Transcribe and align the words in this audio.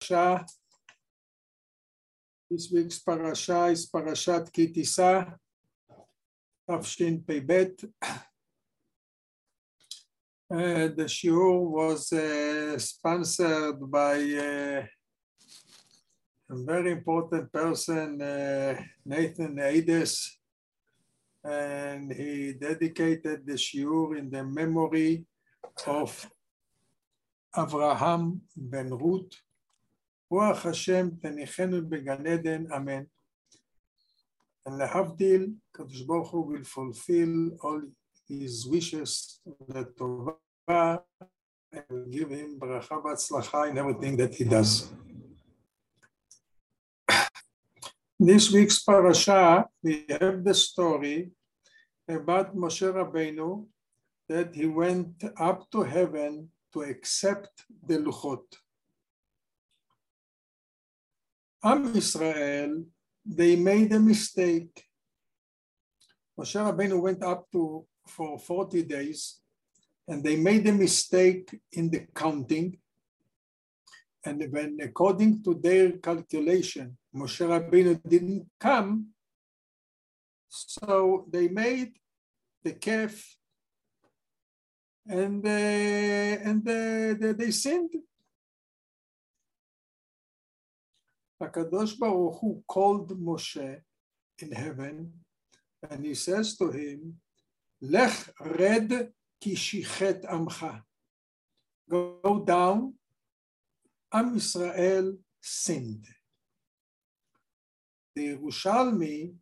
parasha. 0.00 0.44
This 2.50 2.70
week's 2.72 2.98
parasha 3.00 3.66
is 3.66 3.90
Parashat 3.90 4.52
Ki 4.52 4.68
Tisa, 4.68 5.34
Tafshin 6.68 7.24
Peibet. 7.24 7.84
Uh, 10.48 10.88
the 10.94 11.06
shiur 11.08 11.60
was 11.60 12.12
uh, 12.12 12.78
sponsored 12.78 13.90
by 13.90 14.14
uh, 14.14 14.86
a 16.48 16.56
very 16.64 16.92
important 16.92 17.52
person, 17.52 18.22
uh, 18.22 18.80
Nathan 19.04 19.58
Aides, 19.58 20.38
and 21.42 22.12
he 22.12 22.52
dedicated 22.52 23.44
the 23.44 23.54
shiur 23.54 24.16
in 24.16 24.30
the 24.30 24.44
memory 24.44 25.26
of 25.88 26.30
Avraham 27.56 28.38
ben 28.56 28.90
Ruth. 28.90 29.45
רוח 30.31 30.65
השם 30.65 31.09
תניחנו 31.21 31.89
בגן 31.89 32.27
עדן, 32.27 32.71
אמן. 32.71 33.03
And 34.67 34.71
להבדיל, 34.71 35.53
הקדוש 35.69 36.01
ברוך 36.01 36.31
הוא 36.31 36.53
will 36.53 36.65
fulfill 36.65 37.63
all 37.63 37.81
his 38.29 38.67
wishes 38.67 39.41
לטובה 39.69 40.95
and 41.75 42.11
give 42.11 42.29
him 42.29 42.59
ברכה 42.59 42.95
והצלחה 42.95 43.63
in 43.67 43.77
everything 43.77 44.17
that 44.17 44.35
he 44.35 44.43
does. 44.43 44.91
This 48.19 48.51
week's 48.51 48.83
parasha, 48.83 49.65
we 49.83 50.05
have 50.07 50.43
the 50.43 50.53
story 50.53 51.31
about 52.07 52.55
Moshe 52.55 52.87
Rabbeinu 52.93 53.65
that 54.29 54.53
he 54.53 54.67
went 54.67 55.23
up 55.37 55.69
to 55.71 55.81
heaven 55.81 56.49
to 56.73 56.81
accept 56.83 57.65
the 57.87 57.97
Luchot. 57.97 58.45
Am 61.66 61.96
Israel, 61.96 62.84
they 63.24 63.56
made 63.56 63.92
a 63.92 63.98
mistake. 63.98 64.84
Moshe 66.38 66.54
Rabbeinu 66.54 67.00
went 67.00 67.24
up 67.24 67.50
to 67.50 67.84
for 68.06 68.38
40 68.38 68.84
days 68.84 69.40
and 70.06 70.22
they 70.22 70.36
made 70.36 70.64
a 70.68 70.72
mistake 70.72 71.60
in 71.72 71.90
the 71.90 72.06
counting. 72.14 72.78
And 74.24 74.46
when, 74.52 74.78
according 74.80 75.42
to 75.42 75.54
their 75.54 75.98
calculation, 75.98 76.96
Moshe 77.12 77.44
Rabbeinu 77.44 78.00
didn't 78.08 78.46
come, 78.60 79.08
so 80.48 81.26
they 81.28 81.48
made 81.48 81.94
the 82.62 82.74
calf 82.74 83.36
and, 85.08 85.44
uh, 85.44 86.48
and 86.48 86.68
uh, 86.68 87.32
they 87.32 87.50
sinned. 87.50 87.90
HaKadosh 91.42 91.98
Baruch 91.98 92.38
Hu 92.40 92.62
called 92.66 93.10
Moshe 93.20 93.80
in 94.38 94.52
heaven 94.52 95.12
and 95.90 96.04
he 96.04 96.14
says 96.14 96.56
to 96.56 96.70
him, 96.70 97.16
Lech 97.80 98.30
red 98.40 99.12
kishichet 99.42 100.24
amcha. 100.24 100.82
Go 101.88 102.42
down. 102.46 102.94
Am 104.12 104.36
Israel 104.36 105.16
sinned. 105.40 106.06
The 108.14 108.36
Yerushalmi, 108.36 109.34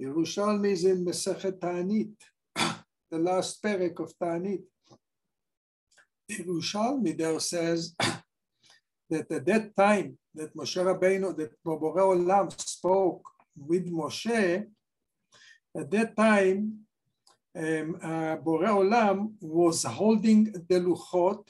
Yerushalmi 0.00 0.72
is 0.72 0.84
in 0.84 1.04
Mesechet 1.04 1.58
Ta'anit, 1.58 2.12
the 3.10 3.18
last 3.18 3.62
parak 3.62 3.98
of 3.98 4.12
Ta'anit. 4.18 4.62
Yerushalmi 6.30 7.16
there 7.16 7.40
says 7.40 7.94
that 9.10 9.30
at 9.30 9.46
that 9.46 9.76
time 9.76 10.18
that 10.34 10.54
Moshe 10.54 10.76
Rabbeinu, 10.76 11.36
that 11.36 11.52
Borei 11.64 12.16
Olam 12.16 12.50
spoke 12.60 13.24
with 13.56 13.90
Moshe, 13.90 14.66
at 15.76 15.90
that 15.90 16.16
time, 16.16 16.80
um, 17.56 17.98
uh, 18.02 18.36
Borei 18.36 18.68
Olam 18.68 19.32
was 19.40 19.84
holding 19.84 20.44
the 20.68 20.80
Luchot, 20.80 21.46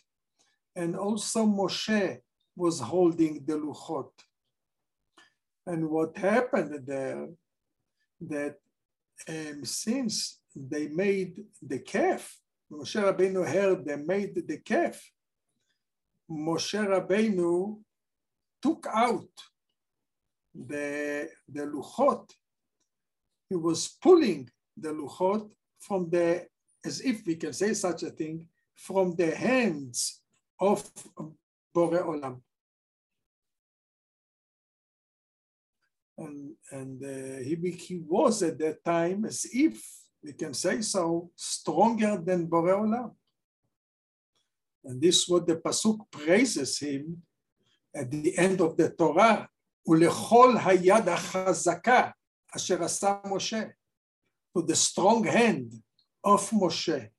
and 0.74 0.96
also 0.96 1.46
Moshe 1.46 2.18
was 2.54 2.80
holding 2.80 3.44
the 3.44 3.54
Luchot. 3.54 4.10
And 5.66 5.88
what 5.90 6.16
happened 6.16 6.86
there, 6.86 7.28
that 8.20 8.56
um, 9.28 9.64
since 9.64 10.40
they 10.54 10.88
made 10.88 11.44
the 11.60 11.80
calf, 11.80 12.38
Moshe 12.70 13.00
Rabbeinu 13.00 13.46
heard 13.46 13.84
they 13.84 13.96
made 13.96 14.34
the 14.46 14.58
calf, 14.58 15.00
Moshe 16.30 16.74
Rabbeinu 16.74 17.78
took 18.60 18.86
out 18.92 19.28
the, 20.54 21.28
the 21.48 21.62
luchot. 21.66 22.30
He 23.48 23.56
was 23.56 23.96
pulling 24.02 24.50
the 24.76 24.88
luchot 24.88 25.48
from 25.78 26.10
the, 26.10 26.46
as 26.84 27.00
if 27.00 27.24
we 27.26 27.36
can 27.36 27.52
say 27.52 27.74
such 27.74 28.02
a 28.02 28.10
thing, 28.10 28.46
from 28.74 29.14
the 29.14 29.34
hands 29.34 30.20
of 30.60 30.84
Bore 31.72 32.02
Olam. 32.02 32.40
And, 36.18 36.54
and 36.70 37.02
uh, 37.04 37.42
he, 37.44 37.54
he 37.72 37.98
was 37.98 38.42
at 38.42 38.58
that 38.58 38.82
time, 38.84 39.26
as 39.26 39.46
if 39.52 39.86
we 40.24 40.32
can 40.32 40.54
say 40.54 40.80
so, 40.80 41.30
stronger 41.36 42.16
than 42.16 42.46
Bore 42.46 42.74
Olam. 42.74 43.12
And 44.85 45.01
this 45.01 45.23
is 45.23 45.29
what 45.29 45.45
the 45.47 45.57
Pasuk 45.57 45.99
praises 46.11 46.79
him 46.79 47.23
at 47.95 48.09
the 48.09 48.37
end 48.37 48.61
of 48.61 48.77
the 48.77 48.89
Torah, 48.89 49.47
ולכל 49.87 50.55
היד 50.65 51.09
החזקה 51.09 52.11
אשר 52.55 52.83
עשה 52.83 53.21
משה, 53.25 53.63
to 54.57 54.61
the 54.61 54.75
strong 54.75 55.23
hand 55.23 55.73
of 56.23 56.49
Moshe, 56.51 57.09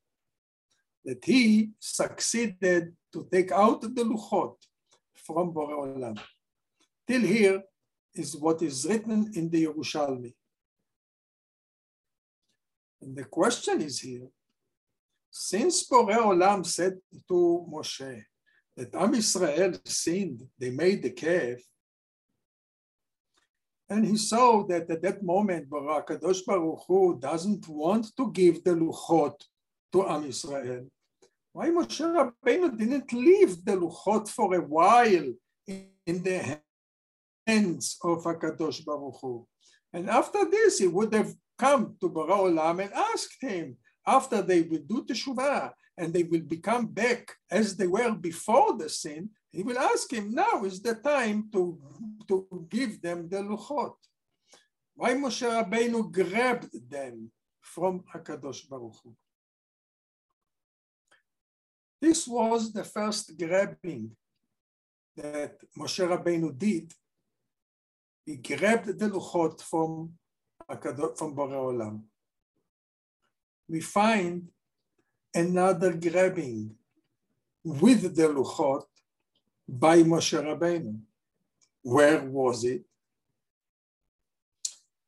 that 1.04 1.25
he 1.25 1.70
succeeded 1.78 2.94
to 3.12 3.28
take 3.32 3.50
out 3.53 3.80
the 3.80 4.04
luchot 4.04 4.56
from 5.14 5.53
Bore 5.53 5.86
Olam. 5.86 6.19
Till 7.06 7.22
here 7.22 7.62
is 8.14 8.36
what 8.36 8.62
is 8.62 8.86
written 8.86 9.30
in 9.34 9.50
the 9.50 9.64
Yerushalmi. 9.66 10.32
And 13.00 13.16
the 13.16 13.25
question 13.25 13.80
is 13.80 14.00
here, 14.00 14.28
since 15.37 15.83
Bore 15.83 16.09
Olam 16.09 16.65
said 16.65 16.97
to 17.27 17.65
Moshe 17.71 18.23
that 18.75 18.95
Am 18.95 19.13
Israel 19.13 19.73
sinned, 19.85 20.41
they 20.57 20.71
made 20.71 21.03
the 21.03 21.11
calf, 21.11 21.59
and 23.89 24.05
he 24.05 24.17
saw 24.17 24.65
that 24.65 24.89
at 24.89 25.01
that 25.01 25.23
moment, 25.23 25.69
Kadosh 25.69 26.43
Baruch 26.45 26.83
Hu 26.87 27.19
doesn't 27.19 27.67
want 27.67 28.05
to 28.17 28.31
give 28.31 28.63
the 28.63 28.71
luchot 28.71 29.39
to 29.93 30.07
Am 30.09 30.25
Israel. 30.25 30.87
Why 31.53 31.69
Moshe 31.69 32.03
Rabbeinu 32.17 32.77
didn't 32.77 33.13
leave 33.13 33.63
the 33.63 33.77
luchot 33.77 34.27
for 34.27 34.55
a 34.55 34.61
while 34.61 35.27
in 35.67 36.23
the 36.27 36.59
hands 37.45 37.97
of 38.03 38.23
Hakadosh 38.23 38.83
Baruch 38.83 39.19
Hu? 39.21 39.47
And 39.93 40.09
after 40.09 40.49
this, 40.49 40.79
he 40.79 40.87
would 40.87 41.13
have 41.13 41.33
come 41.57 41.95
to 42.01 42.09
Borei 42.09 42.51
Olam 42.51 42.83
and 42.83 42.93
asked 42.93 43.41
him, 43.41 43.77
after 44.07 44.41
they 44.41 44.62
will 44.62 44.85
do 44.88 45.03
teshuvah 45.03 45.73
and 45.97 46.13
they 46.13 46.23
will 46.23 46.41
become 46.41 46.88
back 46.88 47.35
as 47.51 47.75
they 47.75 47.88
were 47.88 48.13
before 48.13 48.78
the 48.78 48.88
sin, 48.88 49.29
he 49.51 49.63
will 49.63 49.78
ask 49.78 50.12
him, 50.12 50.34
now 50.34 50.63
is 50.63 50.81
the 50.81 50.95
time 50.95 51.50
to, 51.51 51.78
to 52.28 52.66
give 52.69 53.01
them 53.01 53.28
the 53.28 53.38
luchot. 53.38 53.96
Why 54.96 55.13
Moshe 55.13 55.46
Rabbeinu 55.46 56.12
grabbed 56.12 56.90
them 56.90 57.31
from 57.62 58.03
HaKadosh 58.13 58.69
Baruch 58.69 58.96
Hu? 59.03 59.13
This 62.01 62.28
was 62.28 62.72
the 62.72 62.84
first 62.84 63.38
grabbing 63.38 64.12
that 65.17 65.57
Moshe 65.78 66.07
Rabbeinu 66.07 66.57
did. 66.57 66.93
He 68.26 68.37
grabbed 68.37 68.97
the 68.99 69.09
luchot 69.09 69.61
from, 69.61 70.14
from 70.67 71.35
Borei 71.35 71.59
Olam 71.70 72.03
we 73.69 73.81
find 73.81 74.47
another 75.34 75.93
grabbing 75.93 76.72
with 77.64 78.16
the 78.16 78.28
Luchot 78.29 78.85
by 79.67 79.97
Moshe 80.03 80.41
Rabbeinu. 80.41 80.99
Where 81.81 82.22
was 82.23 82.64
it? 82.64 82.84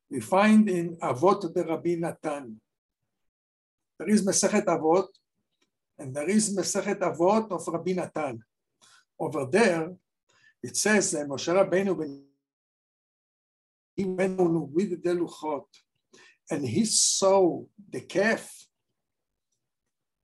We 0.10 0.20
find 0.20 0.70
in 0.70 0.98
Avot 0.98 1.54
de 1.54 1.64
Rabbi 1.64 1.96
Natan. 1.96 2.60
There 3.98 4.10
is 4.10 4.26
Masechet 4.26 4.66
Avot, 4.66 5.08
and 5.98 6.16
there 6.16 6.30
is 6.30 6.56
Masechet 6.56 7.00
Avot 7.00 7.52
of 7.52 7.66
Rabbi 7.68 7.94
Natan. 7.94 8.44
Over 9.20 9.46
there, 9.46 9.94
it 10.64 10.76
says 10.76 11.12
that 11.12 11.28
Moshe 11.28 11.54
Rabbeinu, 11.54 11.96
when 11.96 12.24
he 13.96 14.06
went 14.06 14.40
on 14.40 14.74
with 14.74 15.02
the 15.02 15.10
Luchot, 15.12 15.66
and 16.51 16.67
he 16.67 16.85
saw 16.85 17.65
the 17.91 18.01
calf, 18.01 18.51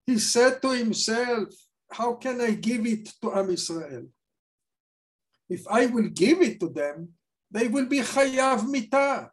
he 0.07 0.19
said 0.19 0.61
to 0.63 0.71
himself, 0.71 1.49
How 1.91 2.15
can 2.15 2.41
I 2.41 2.53
give 2.53 2.87
it 2.87 3.11
to 3.23 3.35
Am 3.35 3.51
Israel? 3.51 4.07
if 5.51 5.67
I 5.69 5.87
will 5.87 6.09
give 6.09 6.41
it 6.41 6.61
to 6.61 6.69
them, 6.69 7.09
they 7.51 7.67
will 7.67 7.87
be 7.87 7.99
chayav 7.99 8.61
mitah. 8.61 9.29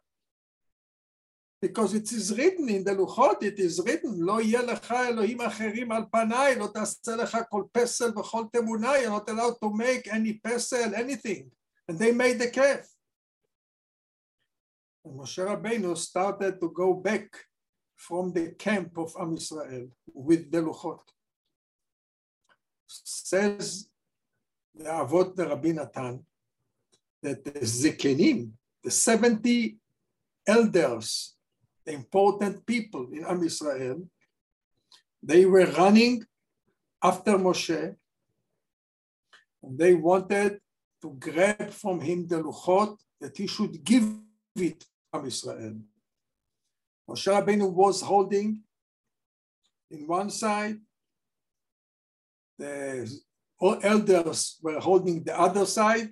Because 1.62 1.94
it 1.94 2.12
is 2.12 2.36
written 2.36 2.68
in 2.68 2.84
the 2.84 2.94
Luchot, 2.94 3.42
it 3.42 3.58
is 3.58 3.80
written, 3.84 4.14
לא 4.18 4.40
יהיה 4.40 4.62
לך 4.62 4.92
אלוהים 4.92 5.40
אחרים 5.40 5.92
על 5.92 6.02
פניי, 6.12 6.54
לא 6.56 6.66
תעשה 6.74 7.16
לך 7.16 7.38
כל 7.50 7.62
פסל 7.72 8.18
וכל 8.18 8.44
תמונה, 8.52 8.92
you're 8.98 9.10
not 9.10 9.28
allowed 9.28 9.56
to 9.62 9.70
make 9.70 10.08
any 10.08 10.40
pesel, 10.44 10.94
anything. 10.94 11.50
And 11.88 11.98
they 11.98 12.12
made 12.12 12.38
the 12.38 12.50
calf. 12.50 12.86
Moshe 15.05 15.43
Rabbeinu 15.45 15.97
started 15.97 16.59
to 16.61 16.69
go 16.69 16.93
back 16.93 17.27
from 17.95 18.31
the 18.31 18.51
camp 18.51 18.97
of 18.97 19.13
Am 19.19 19.33
Israel 19.33 19.87
with 20.13 20.49
the 20.49 20.59
Luchot. 20.61 21.01
Says 22.87 23.89
the 24.73 24.85
Avot 24.85 25.35
de 25.35 25.47
Rabbi 25.47 25.71
Natan 25.71 26.25
that 27.21 27.43
the 27.43 27.51
Zekenim, 27.51 28.51
the 28.83 28.91
70 28.91 29.77
elders, 30.47 31.35
the 31.85 31.93
important 31.93 32.65
people 32.65 33.07
in 33.11 33.25
Am 33.25 33.43
Israel, 33.43 34.07
they 35.21 35.45
were 35.45 35.65
running 35.65 36.25
after 37.01 37.33
Moshe. 37.33 37.95
And 39.61 39.77
they 39.77 39.93
wanted 39.93 40.59
to 41.01 41.15
grab 41.19 41.71
from 41.71 41.99
him 42.01 42.27
the 42.27 42.41
Luchot 42.41 42.97
that 43.19 43.37
he 43.37 43.47
should 43.47 43.83
give 43.83 44.05
it 44.55 44.85
Am 45.13 45.25
Israel. 45.27 45.75
Moshe 47.07 47.27
Rabbeinu 47.27 47.71
was 47.71 48.01
holding 48.01 48.61
in 49.91 50.07
one 50.07 50.31
side, 50.31 50.79
the 52.57 53.07
elders 53.83 54.57
were 54.63 54.79
holding 54.79 55.23
the 55.23 55.39
other 55.39 55.67
side, 55.67 56.09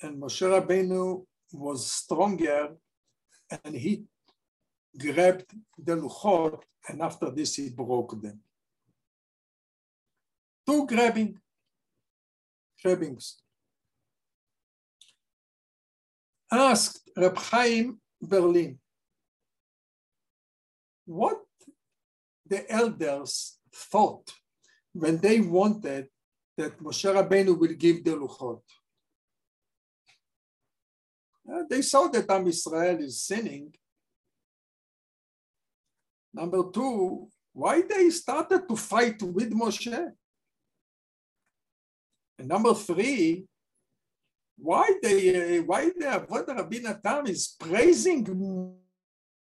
and 0.00 0.22
Moshe 0.22 0.40
Rabbeinu 0.40 1.26
was 1.52 1.92
stronger, 1.92 2.76
and 3.64 3.74
he 3.74 4.04
grabbed 4.96 5.52
the 5.76 5.96
luchot, 5.96 6.62
and 6.88 7.02
after 7.02 7.30
this 7.30 7.56
he 7.56 7.68
broke 7.68 8.22
them. 8.22 8.40
Two 10.66 10.86
grabbing, 10.86 11.38
grabbings. 12.82 13.42
Asked 16.50 17.10
Reb 17.16 17.36
Chaim 17.36 18.00
Berlin, 18.20 18.78
what 21.04 21.40
the 22.46 22.70
elders 22.70 23.58
thought 23.72 24.30
when 24.92 25.18
they 25.18 25.40
wanted 25.40 26.08
that 26.56 26.78
Moshe 26.82 27.04
Rabbeinu 27.04 27.58
will 27.58 27.74
give 27.74 28.04
the 28.04 28.10
Luchot. 28.10 28.60
Uh, 31.50 31.62
they 31.70 31.82
saw 31.82 32.08
that 32.08 32.28
Am 32.30 32.46
Israel 32.46 32.98
is 32.98 33.22
sinning. 33.22 33.72
Number 36.34 36.62
two, 36.70 37.28
why 37.52 37.82
they 37.82 38.10
started 38.10 38.68
to 38.68 38.76
fight 38.76 39.22
with 39.22 39.52
Moshe? 39.52 40.12
And 42.38 42.48
number 42.48 42.74
three, 42.74 43.46
why 44.60 44.92
they 45.02 45.58
uh, 45.58 45.62
why 45.62 45.86
the 45.96 46.06
Avot 46.06 46.46
de 46.46 46.54
Rabbi 46.54 46.78
Natan 46.78 47.28
is 47.28 47.54
praising 47.58 48.24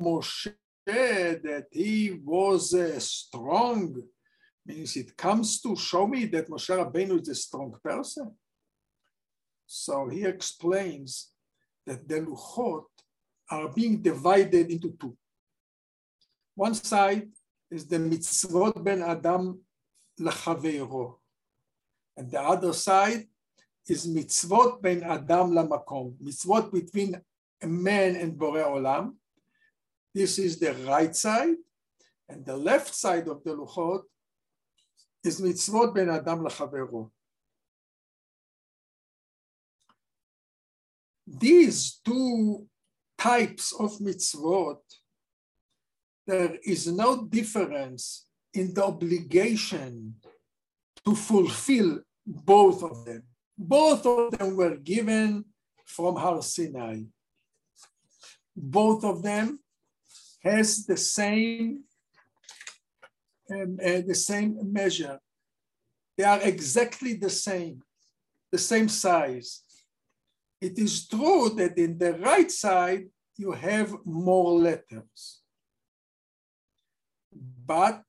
Moshe 0.02 0.54
that 0.86 1.66
he 1.72 2.20
was 2.24 2.74
uh, 2.74 3.00
strong 3.00 4.02
means 4.66 4.96
it 4.96 5.16
comes 5.18 5.62
to 5.62 5.76
show 5.76 6.08
me 6.08 6.26
that 6.26 6.50
Moshe 6.50 6.70
Rabbeinu 6.70 7.22
is 7.22 7.30
a 7.30 7.36
strong 7.36 7.76
person. 7.84 8.32
So 9.66 10.08
he 10.08 10.24
explains 10.24 11.32
that 11.86 12.08
the 12.08 12.22
luchot 12.22 12.86
are 13.50 13.70
being 13.70 14.02
divided 14.02 14.72
into 14.72 14.96
two. 15.00 15.18
One 16.56 16.76
side 16.76 17.30
is 17.70 17.86
the 17.88 17.98
mitzvot 17.98 18.82
ben 18.84 19.02
Adam 19.02 19.60
lachaveiro, 20.20 21.16
and 22.16 22.30
the 22.32 22.42
other 22.42 22.72
side 22.72 23.28
is 23.88 24.07
mitzvot 24.07 24.81
ben 24.81 25.03
Adam 25.03 25.51
lamakom, 25.51 26.15
mitzvot 26.21 26.71
between 26.71 27.19
a 27.62 27.68
man 27.68 28.15
and 28.15 28.33
Borei 28.33 28.65
Olam. 28.65 29.13
This 30.13 30.39
is 30.39 30.59
the 30.59 30.74
right 30.85 31.15
side, 31.15 31.56
and 32.30 32.45
the 32.45 32.56
left 32.56 32.94
side 32.94 33.27
of 33.27 33.44
the 33.44 33.51
luchot 33.51 34.03
is 35.24 35.41
mitzvot 35.41 35.94
ben 35.94 36.09
Adam 36.09 36.39
lachavero. 36.39 37.09
These 41.25 42.00
two 42.06 42.68
types 43.18 43.74
of 43.74 43.97
mitzvot, 44.00 44.80
there 46.27 46.57
is 46.63 46.88
no 46.88 47.25
difference 47.25 48.27
in 48.53 48.74
the 48.74 48.85
obligation 48.85 50.15
to 51.06 51.15
fulfill 51.15 52.01
both 52.25 52.83
of 52.83 53.06
them. 53.06 53.24
Both 53.58 54.06
of 54.06 54.38
them 54.38 54.56
were 54.56 54.78
given 54.78 55.46
from 55.86 56.16
Har 56.16 56.42
Sinai. 56.42 57.04
Both 58.56 59.04
of 59.04 59.22
them 59.24 59.60
has 60.44 60.86
the 60.86 60.98
same 60.98 61.84
um, 63.52 63.78
uh, 63.84 64.02
the 64.08 64.16
same 64.16 64.58
measure. 64.72 65.20
They 66.18 66.24
are 66.24 66.42
exactly 66.42 67.14
the 67.16 67.30
same, 67.30 67.82
the 68.52 68.58
same 68.58 68.88
size. 68.88 69.62
It 70.62 70.78
is 70.80 71.08
true 71.08 71.50
that 71.58 71.78
in 71.78 71.98
the 71.98 72.14
right 72.14 72.50
side, 72.50 73.08
you 73.36 73.52
have 73.52 73.94
more 74.06 74.54
letters. 74.54 75.42
But 77.66 78.04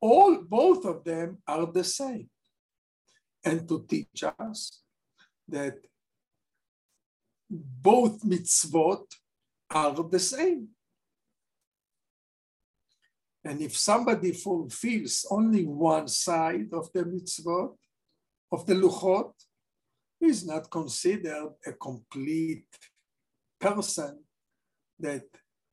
all, 0.00 0.36
both 0.42 0.84
of 0.84 1.02
them 1.02 1.38
are 1.48 1.66
the 1.66 1.84
same. 1.84 2.28
And 3.44 3.68
to 3.68 3.84
teach 3.88 4.24
us 4.38 4.80
that 5.48 5.76
both 7.50 8.22
mitzvot 8.22 9.04
are 9.70 9.92
the 9.92 10.18
same. 10.18 10.68
And 13.44 13.60
if 13.60 13.76
somebody 13.76 14.32
fulfills 14.32 15.26
only 15.30 15.64
one 15.64 16.08
side 16.08 16.68
of 16.72 16.90
the 16.92 17.04
mitzvot, 17.04 17.76
of 18.50 18.66
the 18.66 18.74
luchot, 18.74 19.32
is 20.20 20.46
not 20.46 20.70
considered 20.70 21.50
a 21.66 21.72
complete 21.72 22.66
person 23.60 24.20
that 24.98 25.24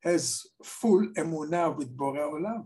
has 0.03 0.45
full 0.63 1.07
emunah 1.15 1.77
with 1.77 1.95
Borei 1.95 2.29
Olam. 2.33 2.65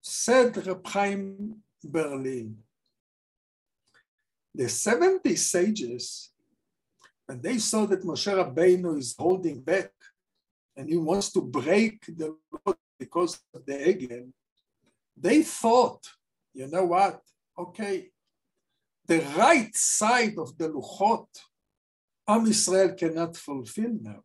Said 0.00 0.66
Reb 0.66 0.86
Chaim 0.86 1.62
Berlin, 1.86 2.56
the 4.54 4.68
70 4.68 5.36
sages, 5.36 6.30
when 7.26 7.40
they 7.40 7.58
saw 7.58 7.86
that 7.86 8.02
Moshe 8.02 8.32
Rabbeinu 8.32 8.98
is 8.98 9.14
holding 9.18 9.60
back 9.60 9.90
and 10.76 10.88
he 10.88 10.96
wants 10.96 11.32
to 11.32 11.40
break 11.40 12.04
the 12.06 12.36
law 12.52 12.74
because 12.98 13.40
of 13.54 13.66
the 13.66 13.72
Egel, 13.72 14.30
they 15.16 15.42
thought, 15.42 16.06
you 16.54 16.66
know 16.68 16.84
what? 16.84 17.20
Okay, 17.58 18.10
the 19.06 19.20
right 19.36 19.74
side 19.74 20.36
of 20.38 20.56
the 20.58 20.68
Luchot, 20.68 21.28
Am 22.28 22.46
Israel 22.46 22.94
cannot 22.94 23.36
fulfill 23.36 23.96
now. 24.00 24.22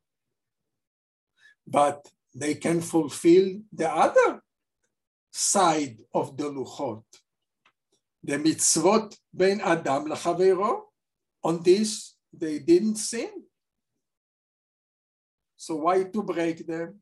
But 1.68 2.08
they 2.34 2.56
can 2.56 2.82
fulfill 2.82 3.62
the 3.72 3.90
other 3.90 4.42
side 5.32 5.98
of 6.14 6.36
the 6.36 6.46
Luchot. 6.46 7.04
The 8.24 8.38
mitzvot 8.38 9.18
ben 9.34 9.62
Adam 9.62 10.08
lachavero. 10.08 10.82
On 11.44 11.62
this, 11.64 12.16
they 12.32 12.60
didn't 12.60 12.98
sin. 12.98 13.32
So 15.58 15.76
why 15.76 16.04
to 16.04 16.24
break 16.24 16.66
them? 16.66 17.00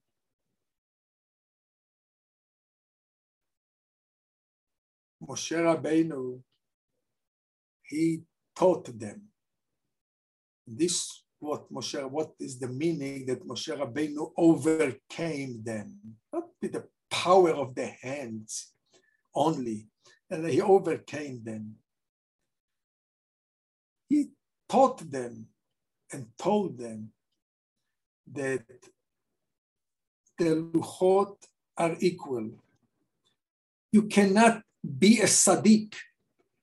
Moshe 5.22 5.58
Rabbeinu, 5.58 6.42
he 7.84 8.22
taught 8.56 8.98
them. 8.98 9.22
This 10.66 11.24
what 11.40 11.72
Moshe, 11.72 12.10
what 12.10 12.32
is 12.40 12.60
the 12.60 12.68
meaning 12.68 13.26
that 13.26 13.46
Moshe 13.48 13.76
Rabbeinu 13.76 14.32
overcame 14.38 15.62
them, 15.64 15.98
not 16.34 16.48
with 16.62 16.74
the 16.74 16.86
power 17.10 17.52
of 17.52 17.76
the 17.76 17.88
hands 17.88 18.74
only, 19.34 19.88
and 20.30 20.48
he 20.48 20.62
overcame 20.62 21.44
them. 21.44 21.76
He 24.08 24.30
taught 24.68 25.10
them 25.10 25.48
and 26.12 26.28
told 26.38 26.78
them 26.78 27.12
that 28.32 28.64
the 30.38 30.46
luchot 30.74 31.36
are 31.78 31.96
equal. 32.00 32.50
You 33.92 34.04
cannot 34.04 34.62
be 34.84 35.20
a 35.20 35.26
sadiq 35.26 35.94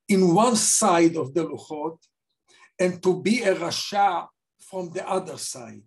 in 0.08 0.34
one 0.34 0.56
side 0.56 1.16
of 1.16 1.34
the 1.34 1.44
Luchot 1.44 1.98
and 2.78 3.02
to 3.02 3.20
be 3.20 3.42
a 3.42 3.54
Rasha 3.54 4.28
from 4.60 4.90
the 4.90 5.08
other 5.08 5.36
side. 5.36 5.82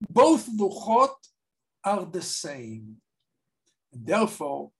Both 0.00 0.48
Luchot 0.56 1.14
are 1.84 2.04
the 2.04 2.22
same. 2.22 2.96
Therefore, 3.92 4.70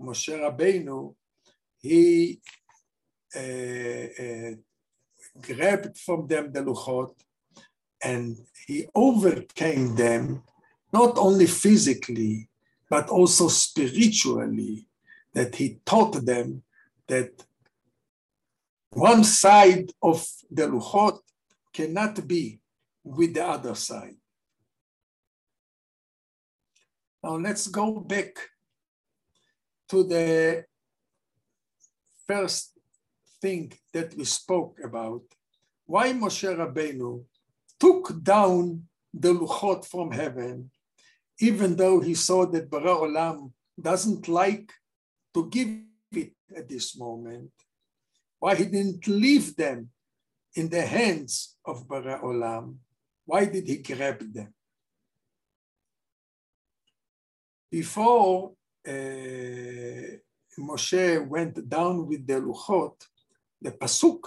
Moshe 0.00 0.32
Rabbeinu, 0.38 1.14
he 1.78 2.40
uh, 3.36 3.40
uh, 3.40 4.54
grabbed 5.40 5.98
from 5.98 6.26
them 6.26 6.52
the 6.52 6.60
Luchot 6.60 7.14
and 8.02 8.36
he 8.66 8.86
overcame 8.94 9.94
them, 9.94 10.42
not 10.92 11.18
only 11.18 11.46
physically, 11.46 12.48
but 12.88 13.08
also 13.08 13.48
spiritually, 13.48 14.86
that 15.34 15.54
he 15.54 15.78
taught 15.84 16.24
them 16.24 16.62
that 17.06 17.30
one 18.90 19.22
side 19.22 19.92
of 20.02 20.26
the 20.50 20.66
Luchot 20.66 21.18
cannot 21.72 22.26
be 22.26 22.58
with 23.04 23.34
the 23.34 23.46
other 23.46 23.74
side. 23.74 24.16
Now 27.22 27.36
let's 27.36 27.68
go 27.68 28.00
back 28.00 28.38
to 29.90 30.04
the 30.04 30.64
first 32.26 32.78
thing 33.42 33.72
that 33.92 34.14
we 34.16 34.24
spoke 34.24 34.78
about. 34.84 35.22
Why 35.84 36.12
Moshe 36.12 36.48
Rabbeinu 36.56 37.24
took 37.78 38.22
down 38.22 38.84
the 39.12 39.32
Luchot 39.34 39.84
from 39.84 40.12
heaven, 40.12 40.70
even 41.40 41.74
though 41.74 42.00
he 42.00 42.14
saw 42.14 42.46
that 42.46 42.70
Borei 42.70 43.00
Olam 43.06 43.52
doesn't 43.80 44.28
like 44.28 44.72
to 45.34 45.48
give 45.48 45.68
it 46.12 46.34
at 46.56 46.68
this 46.68 46.96
moment. 46.96 47.50
Why 48.38 48.54
he 48.54 48.66
didn't 48.66 49.08
leave 49.08 49.56
them 49.56 49.90
in 50.54 50.68
the 50.68 50.82
hands 50.82 51.56
of 51.64 51.88
Borei 51.88 52.22
Olam? 52.22 52.76
Why 53.24 53.46
did 53.46 53.66
he 53.66 53.78
grab 53.78 54.20
them? 54.32 54.54
Before 57.70 58.52
Uh, 58.86 60.16
Moshe 60.58 61.26
went 61.26 61.68
down 61.68 62.06
with 62.06 62.26
the 62.26 62.34
Luchot, 62.40 62.94
the 63.60 63.72
Pasuk, 63.72 64.20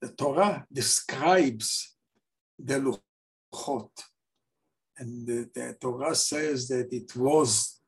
the 0.00 0.08
Torah 0.08 0.66
describes 0.72 1.94
the 2.58 2.98
Luchot. 3.52 3.90
And 4.98 5.26
the, 5.26 5.50
the 5.52 5.76
Torah 5.80 6.14
says 6.14 6.68
that 6.68 6.92
it 6.92 7.14
was 7.16 7.80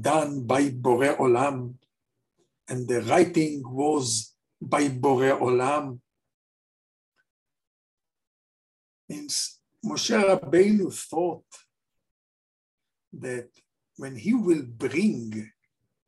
done 0.00 0.46
by 0.46 0.70
Bore 0.70 1.16
Olam, 1.16 1.74
and 2.68 2.88
the 2.88 3.02
writing 3.02 3.62
was 3.64 4.34
by 4.60 4.88
Bore 4.88 5.38
Olam. 5.38 6.00
Means 9.08 9.60
Moshe 9.84 10.22
Rabbeinu 10.22 10.92
thought 10.92 11.44
that 13.12 13.48
when 13.98 14.14
he 14.14 14.32
will 14.32 14.62
bring, 14.62 15.50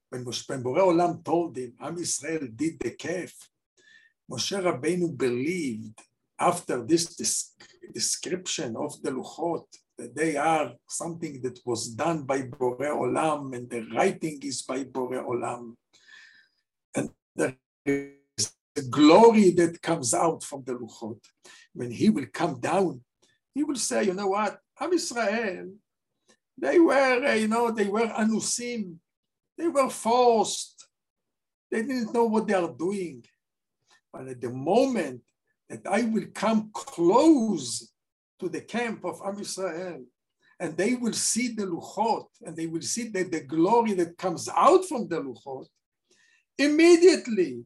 when, 0.09 0.25
Moshe, 0.25 0.49
when 0.49 0.63
Bore 0.63 0.79
Olam 0.79 1.25
told 1.25 1.59
him, 1.59 1.75
Am 1.81 1.99
Israel 1.99 2.47
did 2.55 2.79
the 2.79 2.93
calf, 2.93 3.33
Moshe 4.31 4.57
Rabbeinu 4.63 5.19
believed 5.19 5.99
after 6.39 6.87
this 6.87 7.17
description 7.93 8.77
of 8.77 9.03
the 9.03 9.11
Luchot 9.11 9.67
that 9.99 10.15
they 10.15 10.37
are 10.37 10.73
something 10.89 11.43
that 11.43 11.59
was 11.67 11.89
done 11.89 12.23
by 12.23 12.43
Bore 12.43 12.79
Olam 12.79 13.55
and 13.57 13.69
the 13.69 13.83
writing 13.95 14.39
is 14.43 14.63
by 14.63 14.85
Bore 14.85 15.25
Olam. 15.25 15.75
And 16.95 17.11
there 17.35 17.57
is 17.85 18.53
a 18.77 18.83
glory 18.83 19.51
that 19.51 19.83
comes 19.83 20.15
out 20.15 20.45
from 20.45 20.63
the 20.65 20.75
Luchot. 20.75 21.19
When 21.75 21.91
he 21.91 22.09
will 22.09 22.27
come 22.33 22.61
down, 22.61 23.01
he 23.53 23.65
will 23.65 23.77
say, 23.77 24.05
you 24.05 24.15
know 24.15 24.29
what, 24.29 24.61
Am 24.81 24.93
Israel, 24.93 25.71
they 26.61 26.79
were, 26.79 27.27
uh, 27.27 27.35
you 27.35 27.49
know, 27.49 27.71
they 27.71 27.89
were 27.89 28.07
anusim. 28.07 28.97
They 29.57 29.69
were 29.69 29.91
forced. 29.91 30.87
They 31.71 31.83
didn't 31.83 32.13
know 32.13 32.25
what 32.25 32.47
they 32.47 32.55
are 32.55 32.73
doing. 32.73 33.25
But 34.13 34.29
at 34.29 34.41
the 34.41 34.51
moment 34.51 35.23
that 35.69 35.87
I 35.87 36.03
will 36.03 36.27
come 36.35 36.71
close 36.75 37.93
to 38.41 38.49
the 38.49 38.61
camp 38.61 39.05
of 39.05 39.21
Am 39.25 39.39
Israel, 39.39 40.05
and 40.59 40.77
they 40.77 40.95
will 40.95 41.13
see 41.13 41.49
the 41.55 41.65
luchot, 41.65 42.27
and 42.43 42.57
they 42.57 42.67
will 42.67 42.83
see 42.83 43.09
the, 43.09 43.23
the 43.23 43.41
glory 43.41 43.95
that 43.95 44.19
comes 44.19 44.49
out 44.55 44.85
from 44.87 45.09
the 45.09 45.21
luchot, 45.23 45.67
immediately 46.59 47.65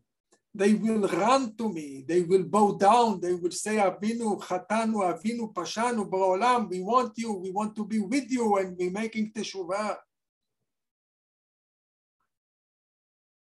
they 0.54 0.74
will 0.74 1.08
run 1.08 1.56
to 1.56 1.72
me, 1.72 2.04
they 2.06 2.22
will 2.22 2.44
bow 2.44 2.76
down, 2.76 3.20
they 3.20 3.34
will 3.34 3.50
say, 3.50 3.76
Avinu, 3.76 4.40
Chatanu, 4.40 5.02
Avinu, 5.02 5.52
Pashanu, 5.52 6.08
Ba'olam, 6.08 6.70
we 6.70 6.80
want 6.80 7.12
you, 7.16 7.32
we 7.32 7.50
want 7.50 7.74
to 7.74 7.84
be 7.84 7.98
with 7.98 8.30
you, 8.30 8.56
and 8.58 8.76
we're 8.78 8.90
making 8.90 9.32
teshuvah. 9.32 9.96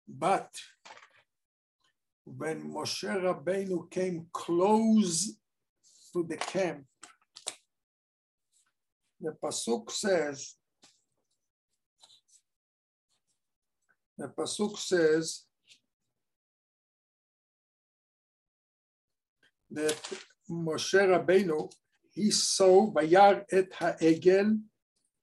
But 0.06 0.50
when 2.24 2.70
Moshe 2.70 3.08
Rabbeinu 3.08 3.90
came 3.90 4.26
close 4.30 5.32
to 6.12 6.24
the 6.24 6.36
camp, 6.36 6.84
the 9.18 9.34
Pasuk 9.42 9.90
says, 9.90 10.56
the 14.18 14.28
Pasuk 14.28 14.76
says, 14.76 15.47
that 19.70 20.00
Moshe 20.50 20.94
Rabbeinu, 20.94 21.70
he 22.10 22.30
saw 22.30 22.90
Vayar 22.92 23.44
et 23.52 23.72
ha'egel 23.72 24.58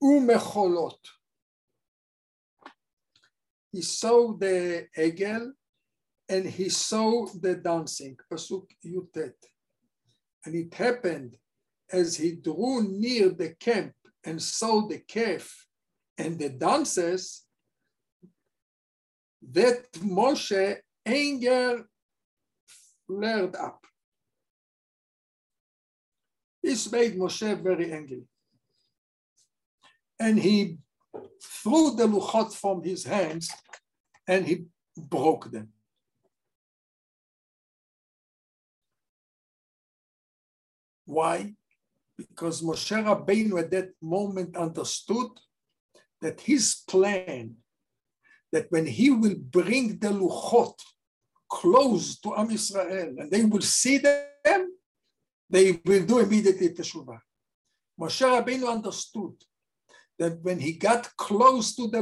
umecholot. 0.01 0.99
He 3.71 3.81
saw 3.81 4.33
the 4.37 4.87
egel 4.97 5.51
and 6.29 6.45
he 6.45 6.69
saw 6.69 7.25
the 7.27 7.55
dancing, 7.55 8.17
Pasuk 8.31 8.67
Yutet. 8.85 9.33
And 10.45 10.55
it 10.55 10.73
happened 10.73 11.37
as 11.91 12.15
he 12.17 12.35
drew 12.35 12.83
near 12.83 13.29
the 13.29 13.55
camp 13.55 13.93
and 14.23 14.41
saw 14.41 14.87
the 14.87 14.99
calf 14.99 15.67
and 16.17 16.39
the 16.39 16.49
dancers, 16.49 17.43
that 19.51 19.91
Moshe 19.93 20.77
anger 21.05 21.85
flared 23.05 23.55
up. 23.55 23.84
This 26.65 26.91
made 26.91 27.15
Moshe 27.15 27.61
very 27.61 27.91
angry. 27.91 28.23
And 30.19 30.39
he 30.39 30.79
threw 31.39 31.95
the 31.95 32.07
luchot 32.07 32.55
from 32.55 32.81
his 32.83 33.03
hands 33.03 33.51
and 34.27 34.47
he 34.47 34.65
broke 34.97 35.51
them. 35.51 35.69
Why? 41.05 41.53
Because 42.17 42.63
Moshe 42.63 42.97
Rabbeinu 43.09 43.59
at 43.59 43.69
that 43.69 43.91
moment 44.01 44.57
understood 44.57 45.29
that 46.19 46.41
his 46.41 46.81
plan, 46.87 47.57
that 48.51 48.71
when 48.71 48.87
he 48.87 49.11
will 49.11 49.35
bring 49.35 49.99
the 49.99 50.09
luchot 50.09 50.79
close 51.47 52.19
to 52.21 52.35
Am 52.35 52.49
Israel 52.49 53.13
and 53.19 53.29
they 53.29 53.45
will 53.45 53.61
see 53.61 53.99
them, 53.99 54.71
they 55.49 55.81
will 55.85 56.05
do 56.05 56.19
immediately 56.19 56.69
teshuvah. 56.69 57.19
Moshe 57.99 58.21
Rabbeinu 58.21 58.67
understood 58.67 59.33
that 60.19 60.41
when 60.41 60.59
he 60.59 60.73
got 60.73 61.15
close 61.17 61.75
to 61.75 61.87
the, 61.87 62.01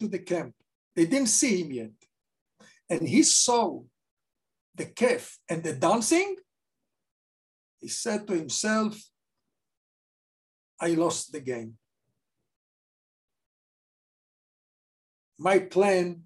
to 0.00 0.08
the 0.08 0.18
camp, 0.18 0.54
they 0.94 1.06
didn't 1.06 1.28
see 1.28 1.62
him 1.62 1.72
yet. 1.72 1.90
And 2.90 3.06
he 3.06 3.22
saw 3.22 3.82
the 4.74 4.86
calf 4.86 5.38
and 5.48 5.62
the 5.62 5.74
dancing. 5.74 6.36
He 7.78 7.88
said 7.88 8.26
to 8.26 8.34
himself, 8.34 8.98
I 10.80 10.88
lost 10.94 11.32
the 11.32 11.40
game. 11.40 11.74
My 15.38 15.58
plan 15.60 16.22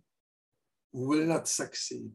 will 0.93 1.27
not 1.27 1.49
succeed. 1.49 2.13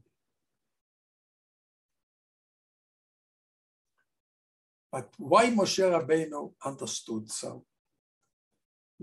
But 4.98 5.14
why 5.20 5.52
Moshe 5.52 5.84
Rabbeinu 5.96 6.54
understood 6.66 7.30
so? 7.30 7.64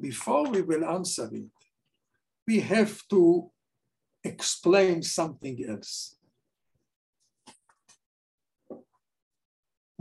Before 0.08 0.50
we 0.50 0.60
will 0.60 0.84
answer 0.84 1.30
it, 1.32 1.56
we 2.48 2.58
have 2.58 3.00
to 3.10 3.48
explain 4.24 5.04
something 5.04 5.56
else. 5.68 6.16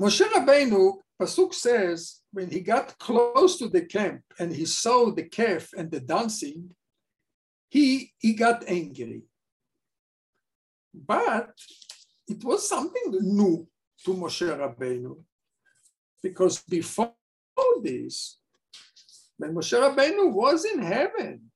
Moshe 0.01 0.25
Rabbeinu, 0.35 0.93
Pasuk 1.21 1.53
says, 1.53 2.21
when 2.31 2.49
he 2.49 2.61
got 2.61 2.97
close 2.97 3.59
to 3.59 3.69
the 3.69 3.85
camp 3.85 4.23
and 4.39 4.51
he 4.51 4.65
saw 4.65 5.11
the 5.11 5.29
calf 5.39 5.69
and 5.77 5.91
the 5.91 5.99
dancing, 5.99 6.71
he, 7.69 8.13
he 8.17 8.33
got 8.33 8.67
angry. 8.67 9.21
But 10.91 11.51
it 12.27 12.43
was 12.43 12.67
something 12.67 13.11
new 13.21 13.67
to 14.05 14.13
Moshe 14.15 14.47
Rabbeinu, 14.57 15.23
because 16.23 16.63
before 16.63 17.13
this, 17.83 18.39
when 19.37 19.53
Moshe 19.53 19.77
Rabbeinu 19.77 20.31
was 20.31 20.63
in 20.63 20.81
heaven, 20.81 21.51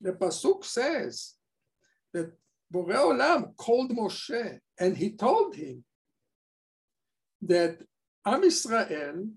the 0.00 0.12
pasuk 0.12 0.64
says 0.64 1.34
that 2.14 2.32
Borei 2.72 2.94
Olam 2.96 3.56
called 3.56 3.90
Moshe 3.90 4.60
and 4.78 4.96
he 4.96 5.10
told 5.10 5.56
him 5.56 5.84
that 7.42 7.78
Am 8.24 8.42
Israel, 8.42 9.28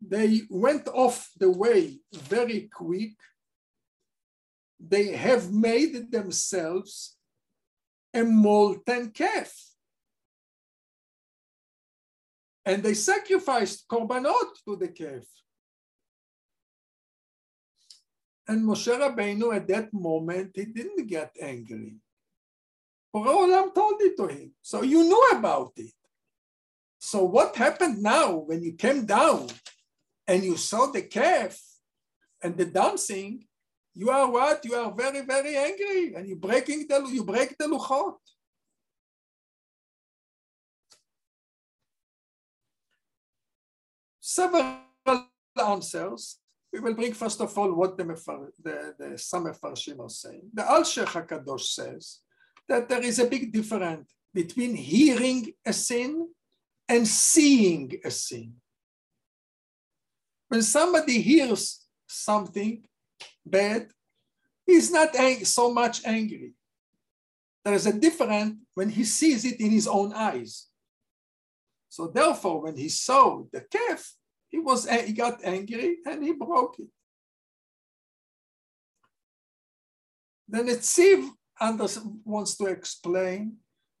they 0.00 0.42
went 0.48 0.88
off 0.88 1.30
the 1.36 1.50
way 1.50 1.98
very 2.14 2.70
quick. 2.72 3.16
They 4.78 5.08
have 5.08 5.52
made 5.52 6.10
themselves 6.10 7.16
a 8.14 8.24
molten 8.24 9.10
calf. 9.10 9.69
And 12.64 12.82
they 12.82 12.94
sacrificed 12.94 13.88
korbanot 13.88 14.50
to 14.66 14.76
the 14.76 14.88
calf. 14.88 15.24
And 18.46 18.64
Moshe 18.64 18.90
Rabbeinu 18.90 19.54
at 19.54 19.68
that 19.68 19.92
moment, 19.92 20.50
he 20.54 20.64
didn't 20.64 21.06
get 21.06 21.34
angry. 21.40 21.94
Olam 23.14 23.74
told 23.74 24.00
it 24.00 24.16
to 24.16 24.26
him. 24.26 24.52
So 24.62 24.82
you 24.82 25.04
knew 25.04 25.28
about 25.32 25.72
it. 25.76 25.92
So 26.98 27.24
what 27.24 27.56
happened 27.56 28.02
now 28.02 28.36
when 28.36 28.62
you 28.62 28.72
came 28.74 29.06
down 29.06 29.48
and 30.26 30.44
you 30.44 30.56
saw 30.56 30.86
the 30.86 31.02
calf 31.02 31.58
and 32.42 32.56
the 32.56 32.66
dancing, 32.66 33.46
you 33.94 34.10
are 34.10 34.30
what? 34.30 34.64
You 34.64 34.74
are 34.74 34.92
very, 34.92 35.22
very 35.24 35.56
angry 35.56 36.14
and 36.14 36.28
you 36.28 36.36
breaking 36.36 36.86
the 36.88 37.08
you 37.10 37.24
break 37.24 37.56
the 37.58 37.66
luchot. 37.66 38.16
Several 44.40 45.26
answers. 45.62 46.38
We 46.72 46.80
will 46.80 46.94
bring 46.94 47.12
first 47.12 47.42
of 47.42 47.58
all 47.58 47.74
what 47.74 47.98
the, 47.98 48.04
the, 48.64 48.94
the 48.98 49.18
some 49.18 49.44
Mefarshim 49.44 50.00
are 50.00 50.08
saying. 50.08 50.44
The 50.54 50.62
Alshich 50.62 51.04
HaKadosh 51.04 51.66
says 51.78 52.20
that 52.66 52.88
there 52.88 53.02
is 53.02 53.18
a 53.18 53.26
big 53.26 53.52
difference 53.52 54.08
between 54.32 54.74
hearing 54.74 55.52
a 55.66 55.74
sin 55.74 56.28
and 56.88 57.06
seeing 57.06 57.92
a 58.02 58.10
sin. 58.10 58.54
When 60.48 60.62
somebody 60.62 61.20
hears 61.20 61.84
something 62.08 62.82
bad, 63.44 63.88
he's 64.64 64.90
not 64.90 65.14
so 65.44 65.70
much 65.70 66.00
angry. 66.06 66.54
There 67.62 67.74
is 67.74 67.86
a 67.86 67.92
difference 67.92 68.54
when 68.72 68.88
he 68.88 69.04
sees 69.04 69.44
it 69.44 69.60
in 69.60 69.70
his 69.70 69.86
own 69.86 70.14
eyes. 70.14 70.68
So 71.90 72.06
therefore, 72.06 72.62
when 72.62 72.78
he 72.78 72.88
saw 72.88 73.42
the 73.52 73.60
calf, 73.60 74.14
he 74.50 74.58
was 74.58 74.88
he 74.88 75.12
got 75.12 75.44
angry 75.44 75.98
and 76.04 76.22
he 76.22 76.32
broke 76.32 76.78
it. 76.78 76.88
Then 80.48 80.66
Netziv 80.66 81.28
wants 82.24 82.56
to 82.56 82.66
explain 82.66 83.56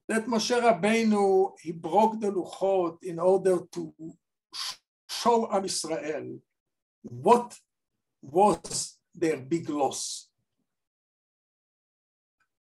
that 0.08 0.26
Moshe 0.26 0.60
Rabbeinu, 0.60 1.52
he 1.60 1.70
broke 1.70 2.20
the 2.20 2.32
Luchot 2.32 2.98
in 3.04 3.20
order 3.20 3.58
to 3.72 3.94
show 5.08 5.48
Am 5.52 5.64
Israel 5.64 6.40
what 7.02 7.56
was 8.20 8.98
their 9.14 9.36
big 9.36 9.68
loss. 9.68 10.28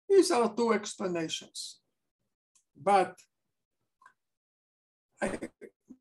These 0.09 0.31
are 0.31 0.53
two 0.53 0.73
explanations. 0.73 1.79
But 2.75 3.15
I, 5.21 5.39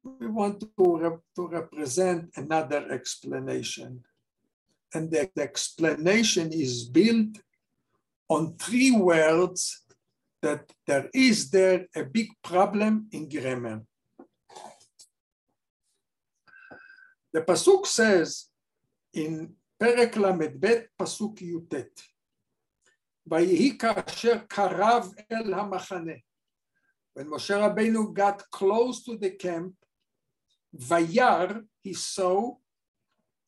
we 0.07 0.27
want 0.27 0.61
to, 0.61 0.97
rep, 0.97 1.19
to 1.35 1.47
represent 1.47 2.31
another 2.35 2.91
explanation. 2.91 4.03
And 4.93 5.09
the, 5.09 5.29
the 5.35 5.43
explanation 5.43 6.51
is 6.51 6.85
built 6.85 7.39
on 8.29 8.55
three 8.57 8.91
words 8.91 9.81
that 10.41 10.71
there 10.85 11.09
is 11.13 11.49
there 11.49 11.87
a 11.95 12.03
big 12.03 12.29
problem 12.43 13.07
in 13.11 13.29
grammar. 13.29 13.81
The 17.33 17.41
Pasuk 17.41 17.87
says 17.87 18.49
in 19.13 19.55
פרק 19.77 20.17
ל"ב, 20.17 20.67
פסוק 20.97 21.41
י"ט, 21.41 21.73
ויהי 23.27 23.77
כאשר 23.77 24.37
קרב 24.47 25.13
אל 25.31 25.53
המחנה. 25.53 26.13
When 27.15 27.29
Moshe 27.29 27.55
Rabbeinu 27.55 28.13
got 28.13 28.49
close 28.49 29.03
to 29.03 29.17
the 29.17 29.31
camp, 29.31 29.73
Vayar, 30.76 31.64
he 31.82 31.94
saw 31.94 32.54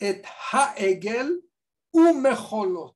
et 0.00 0.24
ha'egel 0.24 1.40
umecholot. 1.94 2.94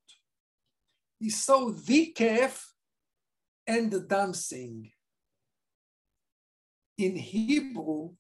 He 1.19 1.31
saw 1.31 1.71
the 1.71 2.07
calf 2.07 2.75
and 3.67 3.91
the 3.91 4.01
dancing. 4.01 4.91
In 6.97 7.17
Hebrew, 7.17 8.15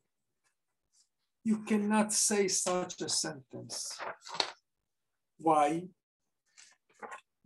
you 1.45 1.59
cannot 1.64 2.12
say 2.12 2.49
such 2.49 3.01
a 3.01 3.09
sentence. 3.09 3.99
Why? 5.38 5.85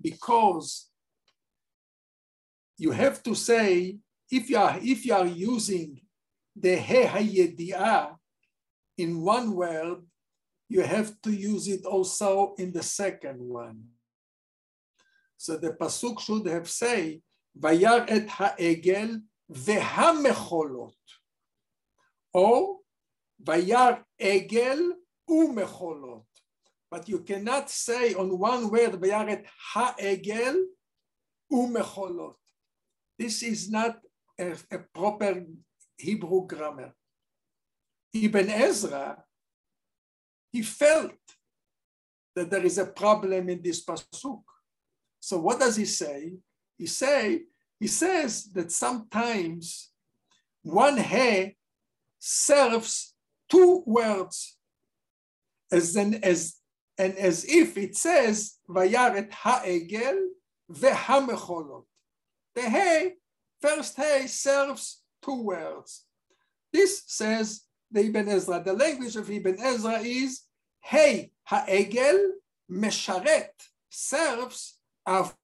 Because 0.00 0.90
you 2.76 2.92
have 2.92 3.22
to 3.24 3.34
say, 3.34 3.98
if 4.30 4.48
you 4.48 4.58
are, 4.58 4.78
if 4.80 5.04
you 5.04 5.14
are 5.14 5.26
using 5.26 6.00
the 6.54 6.76
he 6.76 7.04
hayediah, 7.04 8.17
in 8.98 9.22
one 9.22 9.54
word, 9.54 10.02
you 10.68 10.82
have 10.82 11.14
to 11.22 11.30
use 11.30 11.68
it 11.68 11.86
also 11.86 12.54
in 12.58 12.72
the 12.72 12.82
second 12.82 13.38
one. 13.40 13.78
So 15.38 15.56
the 15.56 15.72
pasuk 15.72 16.20
should 16.20 16.46
have 16.46 16.68
say, 16.68 17.22
"Vayar 17.56 18.04
et 18.08 18.26
haegel 18.28 19.22
vehamecholot," 19.50 20.98
or 22.34 22.80
"Vayar 23.42 24.04
egel 24.20 24.92
umecholot." 25.30 26.26
But 26.90 27.08
you 27.08 27.20
cannot 27.20 27.70
say 27.70 28.14
on 28.14 28.36
one 28.38 28.68
word 28.68 29.00
"Vayar 29.00 29.28
et 29.30 29.46
haegel 29.72 30.56
umecholot." 31.50 32.36
This 33.18 33.42
is 33.42 33.70
not 33.70 33.98
a, 34.38 34.56
a 34.70 34.78
proper 34.92 35.46
Hebrew 35.96 36.46
grammar. 36.46 36.92
Ibn 38.12 38.48
Ezra, 38.48 39.22
he 40.50 40.62
felt 40.62 41.12
that 42.34 42.50
there 42.50 42.64
is 42.64 42.78
a 42.78 42.86
problem 42.86 43.48
in 43.48 43.62
this 43.62 43.84
pasuk. 43.84 44.42
So 45.20 45.38
what 45.38 45.60
does 45.60 45.76
he 45.76 45.84
say? 45.84 46.34
He 46.76 46.86
say 46.86 47.42
he 47.80 47.86
says 47.86 48.44
that 48.52 48.72
sometimes 48.72 49.90
one 50.62 50.96
he 50.96 51.56
serves 52.18 53.14
two 53.48 53.82
words 53.86 54.56
as 55.70 55.96
an 55.96 56.14
as 56.22 56.56
and 56.96 57.14
as 57.16 57.44
if 57.44 57.76
it 57.76 57.96
says 57.96 58.56
vayaret 58.68 59.32
ha'egel 59.32 60.30
ve'hamecholot. 60.72 61.84
The 62.54 62.70
he 62.70 63.10
first 63.60 63.96
he 63.96 64.26
serves 64.26 65.02
two 65.22 65.42
words. 65.42 66.04
This 66.72 67.02
says 67.06 67.62
the 67.90 68.00
Ibn 68.00 68.28
Ezra. 68.28 68.62
The 68.64 68.72
language 68.72 69.16
of 69.16 69.30
Ibn 69.30 69.56
Ezra 69.60 69.98
is, 70.00 70.42
hey, 70.80 71.30
ha'egel 71.44 72.32
mesharet, 72.70 73.50
serves 73.88 74.78
avur 75.06 75.36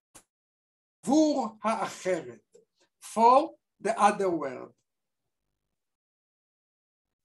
ha'acheret, 1.62 2.40
for 3.00 3.50
the 3.80 3.98
other 4.00 4.30
world. 4.30 4.72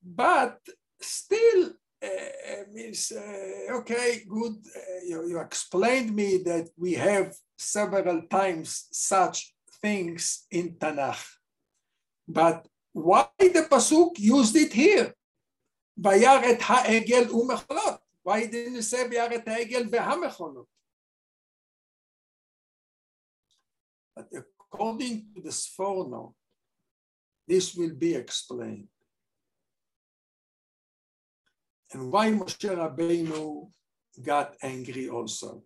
But 0.04 0.60
still, 1.02 1.72
uh, 2.02 2.08
uh 2.08 2.64
means, 2.72 3.12
uh, 3.12 3.74
okay, 3.80 4.24
good, 4.28 4.54
uh, 4.54 5.06
you, 5.06 5.28
you 5.28 5.40
explained 5.40 6.16
me 6.16 6.38
that 6.46 6.70
we 6.78 6.94
have 6.94 7.36
several 7.58 8.22
times 8.30 8.88
such 8.92 9.54
things 9.82 10.46
in 10.52 10.76
Tanakh. 10.76 11.26
But 12.28 12.68
why 12.94 13.28
the 13.40 13.68
pasuk 13.70 14.18
used 14.18 14.56
it 14.56 14.74
here? 14.74 15.14
וירא 15.98 16.52
את 16.52 16.60
העגל 16.62 17.32
ומחולות. 17.32 18.00
Why 18.24 18.46
didn't 18.46 18.76
it 18.76 18.84
say 18.84 19.08
וירא 19.10 19.36
את 19.36 19.48
העגל 19.48 19.88
והמחולות? 19.92 20.68
But 24.16 24.28
according 24.34 25.34
to 25.34 25.42
the 25.42 25.50
Sforno, 25.50 26.34
this 27.48 27.76
will 27.76 27.96
be 27.96 28.16
explained. 28.16 28.88
And 31.92 32.12
why 32.12 32.32
Moshe 32.32 32.70
Rabbeinu 32.70 33.70
got 34.22 34.56
angry 34.62 35.10
also. 35.10 35.64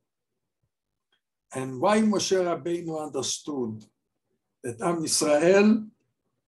And 1.53 1.81
why 1.81 1.99
Moshe 1.99 2.37
Rabbeinu 2.37 3.07
understood 3.07 3.83
that 4.63 4.81
Am 4.81 5.03
Israel 5.03 5.85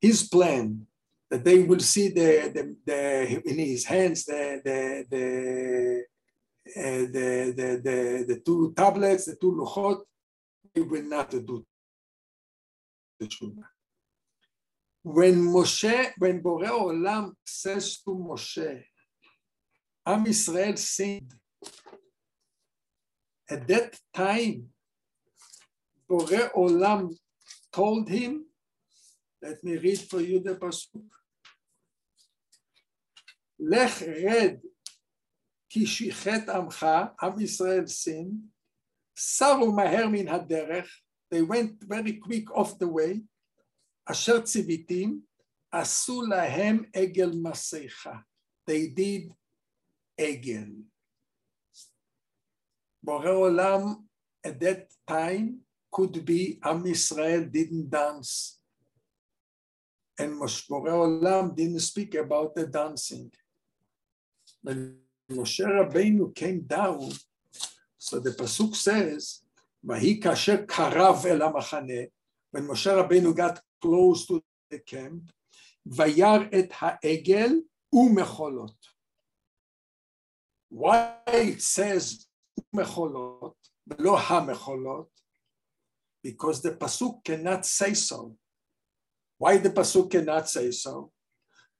his 0.05 0.19
plan, 0.33 0.65
that 1.29 1.43
they 1.43 1.59
will 1.69 1.83
see 1.93 2.07
the, 2.19 2.31
the, 2.55 2.63
the 2.89 3.49
in 3.49 3.57
his 3.71 3.83
hands 3.93 4.19
the 4.25 4.41
the 4.67 4.79
the, 5.11 5.25
uh, 6.83 7.05
the, 7.15 7.27
the, 7.59 7.69
the, 7.87 8.25
the 8.29 8.37
two 8.45 8.73
tablets, 8.75 9.25
the 9.25 9.35
two 9.41 9.53
luchot, 9.59 9.99
he 10.73 10.81
will 10.81 11.07
not 11.15 11.29
do 11.29 11.65
the 13.19 13.27
tshuva. 13.27 13.63
When 15.03 15.35
Moshe, 15.53 16.11
when 16.17 16.41
Borei 16.41 16.69
Olam 16.69 17.33
says 17.45 17.85
to 18.03 18.11
Moshe, 18.27 18.83
Am 20.05 20.25
Israel 20.27 20.77
sinned. 20.77 21.31
At 23.49 23.67
that 23.67 23.99
time, 24.13 24.69
Borei 26.09 26.51
Olam 26.53 27.15
told 27.71 28.09
him, 28.09 28.45
let 29.44 29.62
me 29.64 29.76
read 29.76 29.98
for 29.98 30.20
you 30.20 30.40
the 30.40 30.54
pasuk. 30.54 31.08
Lech 33.58 34.02
red 34.02 34.60
כי 35.72 35.86
שיחת 35.86 36.48
עמך, 36.48 36.86
עם 37.22 37.40
ישראל 37.40 37.86
סין, 37.86 38.30
סרו 39.16 39.72
מהר 39.72 40.08
מן 40.12 40.28
הדרך, 40.28 41.02
they 41.34 41.42
went 41.42 41.84
very 41.84 42.12
quick 42.26 42.50
off 42.50 42.78
the 42.78 42.86
way, 42.86 43.20
אשר 44.04 44.42
ציוויתים, 44.42 45.20
עשו 45.72 46.22
להם 46.22 46.84
עגל 46.96 47.30
מסכה. 47.42 48.16
They 48.70 48.98
did 48.98 49.32
עגל. 50.20 50.70
בורא 53.02 53.30
עולם 53.30 53.80
at 54.46 54.60
that 54.60 55.10
time 55.10 55.64
could 55.96 56.16
be 56.16 56.68
עם 56.68 56.86
ישראל 56.86 57.48
didn't 57.52 57.90
dance. 57.90 58.60
and 60.17 60.39
Moshe 60.39 60.69
Olam 60.69 61.55
didn't 61.55 61.79
speak 61.79 62.15
about 62.15 62.55
the 62.55 62.67
dancing. 62.67 63.31
When 64.61 64.97
Moshe 65.29 65.65
Rabbeinu 65.65 66.33
came 66.33 66.61
down, 66.61 67.11
so 67.97 68.19
the 68.19 68.31
pasuk 68.31 68.75
says, 68.75 69.41
karav 69.85 71.25
el. 71.25 72.09
When 72.51 72.67
Moshe 72.67 73.07
Rabbeinu 73.07 73.35
got 73.35 73.61
close 73.81 74.25
to 74.27 74.43
the 74.69 74.79
camp, 74.79 75.31
"Vayar 75.87 76.49
et 76.51 76.69
haegel 76.71 77.61
umecholot." 77.93 78.75
Why 80.69 81.17
it 81.27 81.61
says 81.61 82.27
umecholot, 82.73 83.55
lo 83.97 84.17
hamecholot? 84.17 85.07
Because 86.23 86.61
the 86.61 86.71
pasuk 86.71 87.23
cannot 87.23 87.65
say 87.65 87.93
so. 87.93 88.37
Why 89.37 89.57
the 89.57 89.69
pasuk 89.69 90.11
cannot 90.11 90.49
say 90.49 90.71
so? 90.71 91.11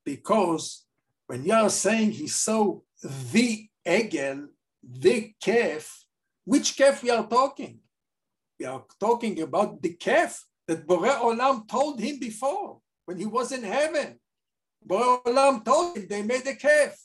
Because 0.04 0.86
when 1.28 1.46
you 1.46 1.54
are 1.54 1.70
saying 1.70 2.12
he 2.12 2.28
saw 2.28 2.80
the 3.32 3.68
egel, 3.86 4.48
the 4.84 5.34
calf, 5.42 6.06
which 6.44 6.78
calf 6.78 7.02
we 7.02 7.10
are 7.10 7.28
talking? 7.28 7.80
We 8.60 8.66
are 8.66 8.84
talking 9.00 9.42
about 9.42 9.82
the 9.82 9.94
calf 9.94 10.46
that 10.68 10.86
Borei 10.86 11.18
Olam 11.20 11.68
told 11.68 12.00
him 12.00 12.20
before 12.20 12.80
when 13.06 13.18
he 13.18 13.26
was 13.26 13.52
in 13.52 13.64
heaven. 13.64 14.20
Borei 14.88 15.24
Olam 15.24 15.66
told 15.66 15.98
him 15.98 16.08
they 16.08 16.22
made 16.22 16.46
a 16.48 16.56
calf. 16.56 16.96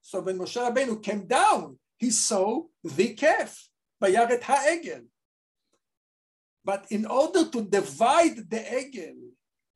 So 0.00 0.20
when 0.20 0.38
Moshe 0.38 0.56
Rabbeinu 0.56 1.02
came 1.02 1.26
down, 1.26 1.78
he 1.98 2.10
saw 2.10 2.62
the 2.82 3.14
calf, 3.14 3.68
Bayaret 4.02 4.40
HaEgel. 4.40 5.04
But 6.64 6.86
in 6.90 7.06
order 7.06 7.48
to 7.48 7.62
divide 7.62 8.36
the 8.50 8.58
Egel 8.58 9.25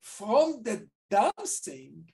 from 0.01 0.61
the 0.63 0.87
dancing, 1.09 2.09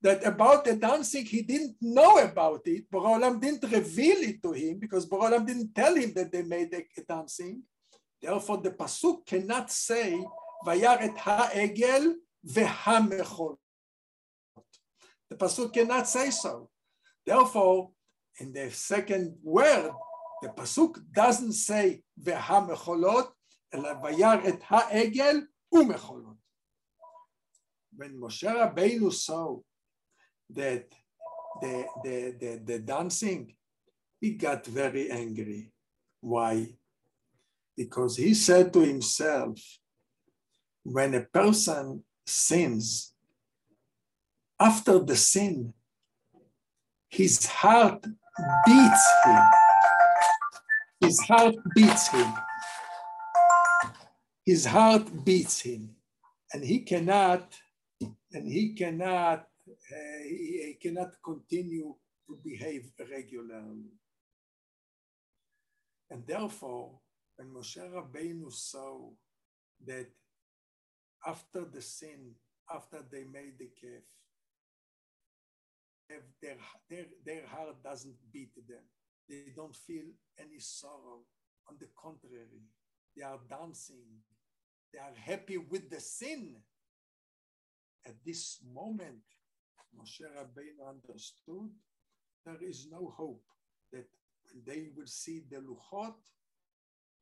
that 0.00 0.24
about 0.24 0.64
the 0.64 0.76
dancing, 0.76 1.24
he 1.24 1.42
didn't 1.42 1.76
know 1.80 2.18
about 2.18 2.62
it. 2.66 2.90
Borolam 2.90 3.40
didn't 3.40 3.70
reveal 3.70 4.18
it 4.18 4.42
to 4.42 4.52
him 4.52 4.78
because 4.78 5.08
Borolam 5.08 5.46
didn't 5.46 5.74
tell 5.74 5.94
him 5.94 6.12
that 6.14 6.30
they 6.30 6.42
made 6.42 6.72
a, 6.72 6.86
a 6.96 7.02
dancing. 7.08 7.62
Therefore, 8.20 8.58
the 8.58 8.70
pasuk 8.70 9.26
cannot 9.26 9.70
say 9.70 10.24
"Vayar 10.66 10.98
et 11.00 11.16
ha'egel 11.18 12.14
ve'hamechol." 12.46 13.56
The 15.30 15.36
pasuk 15.36 15.72
cannot 15.72 16.08
say 16.08 16.30
so. 16.30 16.70
Therefore, 17.26 17.90
in 18.40 18.52
the 18.52 18.70
second 18.70 19.36
word, 19.42 19.90
the 20.42 20.48
pasuk 20.48 20.98
doesn't 21.12 21.52
say 21.52 22.02
ve'hamecholot, 22.20 23.28
vayar 23.74 24.44
et 24.46 24.62
ha'egel 24.62 25.42
u'mecholot. 25.74 26.36
When 27.98 28.20
Moshe 28.20 28.44
Rabbeinu 28.44 29.12
saw 29.12 29.58
that 30.50 30.86
the, 31.60 31.84
the, 32.04 32.36
the, 32.40 32.60
the 32.64 32.78
dancing, 32.78 33.56
he 34.20 34.34
got 34.34 34.64
very 34.64 35.10
angry. 35.10 35.72
Why? 36.20 36.76
Because 37.76 38.16
he 38.16 38.34
said 38.34 38.72
to 38.74 38.82
himself, 38.82 39.58
when 40.84 41.12
a 41.16 41.22
person 41.22 42.04
sins, 42.24 43.14
after 44.60 45.00
the 45.00 45.16
sin, 45.16 45.74
his 47.08 47.46
heart 47.46 48.06
beats 48.64 49.06
him. 49.24 49.42
His 51.00 51.18
heart 51.22 51.56
beats 51.74 52.08
him. 52.08 52.32
His 54.46 54.66
heart 54.66 55.24
beats 55.24 55.60
him. 55.62 55.96
And 56.52 56.64
he 56.64 56.78
cannot, 56.78 57.58
and 58.00 58.46
he 58.46 58.74
cannot 58.74 59.46
uh, 59.68 60.22
he, 60.22 60.62
he 60.66 60.78
cannot 60.80 61.12
continue 61.24 61.94
to 62.26 62.38
behave 62.42 62.90
regularly. 63.10 63.92
And 66.10 66.26
therefore, 66.26 67.00
when 67.36 67.48
Moshe 67.48 67.78
Rabbeinu 67.78 68.50
saw 68.52 69.10
that 69.86 70.08
after 71.26 71.64
the 71.64 71.82
sin, 71.82 72.34
after 72.74 73.04
they 73.10 73.24
made 73.24 73.58
the 73.58 73.70
calf, 73.80 74.02
their, 76.40 76.56
their, 76.88 77.04
their 77.24 77.46
heart 77.46 77.82
doesn't 77.84 78.16
beat 78.32 78.54
them. 78.66 78.82
They 79.28 79.52
don't 79.54 79.76
feel 79.76 80.04
any 80.38 80.58
sorrow. 80.58 81.20
On 81.68 81.76
the 81.78 81.88
contrary, 82.02 82.62
they 83.14 83.22
are 83.22 83.38
dancing. 83.50 84.06
They 84.92 84.98
are 84.98 85.12
happy 85.14 85.58
with 85.58 85.90
the 85.90 86.00
sin. 86.00 86.56
At 88.06 88.14
this 88.24 88.60
moment, 88.74 89.22
Moshe 89.96 90.22
Rabbeinu 90.22 90.88
understood 90.88 91.70
there 92.44 92.62
is 92.62 92.88
no 92.90 93.12
hope 93.16 93.44
that 93.92 94.06
they 94.66 94.88
will 94.96 95.06
see 95.06 95.42
the 95.50 95.58
luchot, 95.58 96.14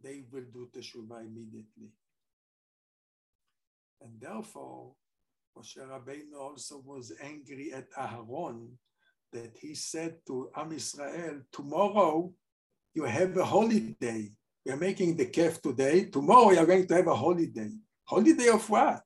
they 0.02 0.24
will 0.30 0.44
do 0.52 0.68
teshuvah 0.74 1.26
immediately. 1.26 1.90
And 4.00 4.20
therefore, 4.20 4.92
Moshe 5.56 5.78
Rabbeinu 5.78 6.38
also 6.38 6.82
was 6.84 7.12
angry 7.22 7.72
at 7.72 7.90
Aharon 7.92 8.68
that 9.32 9.56
he 9.60 9.74
said 9.74 10.16
to 10.26 10.50
Am 10.56 10.72
Israel, 10.72 11.40
tomorrow 11.50 12.32
you 12.94 13.04
have 13.04 13.36
a 13.36 13.44
holiday. 13.44 14.30
We 14.64 14.72
are 14.72 14.76
making 14.76 15.16
the 15.16 15.26
calf 15.26 15.60
today. 15.60 16.06
Tomorrow 16.06 16.52
you 16.52 16.58
are 16.58 16.66
going 16.66 16.86
to 16.86 16.94
have 16.94 17.06
a 17.06 17.14
holiday. 17.14 17.70
Holiday 18.04 18.48
of 18.48 18.68
what? 18.68 19.05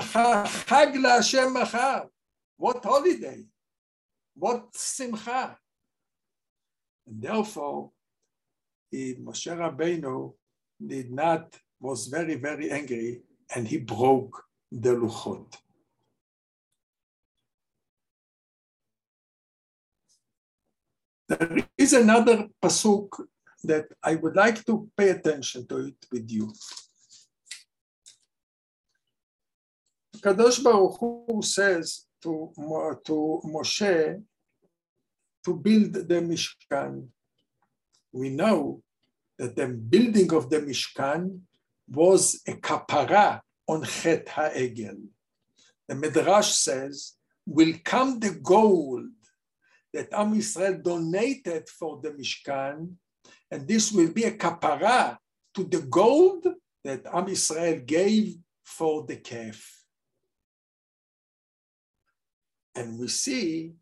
Chag 0.00 1.52
Machar. 1.52 2.08
What 2.56 2.84
holiday? 2.84 3.44
What 4.34 4.74
simcha? 4.74 5.58
And 7.06 7.22
therefore, 7.22 7.90
Moshe 8.94 9.48
Rabbeinu 9.48 10.32
did 10.84 11.12
not, 11.12 11.58
was 11.80 12.06
very, 12.06 12.36
very 12.36 12.70
angry, 12.70 13.22
and 13.54 13.66
he 13.66 13.78
broke 13.78 14.44
the 14.70 14.90
luchot. 14.90 15.54
There 21.28 21.68
is 21.78 21.92
another 21.92 22.48
pasuk 22.62 23.08
that 23.64 23.86
I 24.02 24.14
would 24.16 24.36
like 24.36 24.64
to 24.66 24.88
pay 24.96 25.10
attention 25.10 25.66
to 25.68 25.86
it 25.86 25.96
with 26.12 26.30
you. 26.30 26.52
Kadosh 30.24 30.64
Baruch 30.64 30.96
Hu 31.00 31.42
says 31.42 32.06
to, 32.22 32.50
to 33.04 33.40
Moshe 33.44 34.22
to 35.44 35.54
build 35.54 35.92
the 35.92 36.22
Mishkan. 36.22 37.08
We 38.10 38.30
know 38.30 38.82
that 39.38 39.54
the 39.54 39.68
building 39.68 40.32
of 40.32 40.48
the 40.48 40.60
Mishkan 40.60 41.40
was 41.86 42.40
a 42.48 42.52
kapara 42.52 43.42
on 43.68 43.84
Chet 43.84 44.24
HaEgel. 44.24 45.02
The 45.88 45.94
Midrash 45.94 46.52
says, 46.52 47.16
will 47.44 47.74
come 47.84 48.18
the 48.18 48.30
gold 48.30 49.10
that 49.92 50.08
Am 50.10 50.34
Yisrael 50.34 50.82
donated 50.82 51.68
for 51.68 52.00
the 52.02 52.12
Mishkan, 52.12 52.94
and 53.50 53.68
this 53.68 53.92
will 53.92 54.10
be 54.10 54.24
a 54.24 54.32
kapara 54.32 55.18
to 55.54 55.64
the 55.64 55.82
gold 55.82 56.46
that 56.82 57.04
Am 57.12 57.26
Yisrael 57.26 57.84
gave 57.84 58.36
for 58.64 59.04
the 59.06 59.16
calf. 59.16 59.83
And 62.75 62.99
we 62.99 63.07
see 63.07 63.73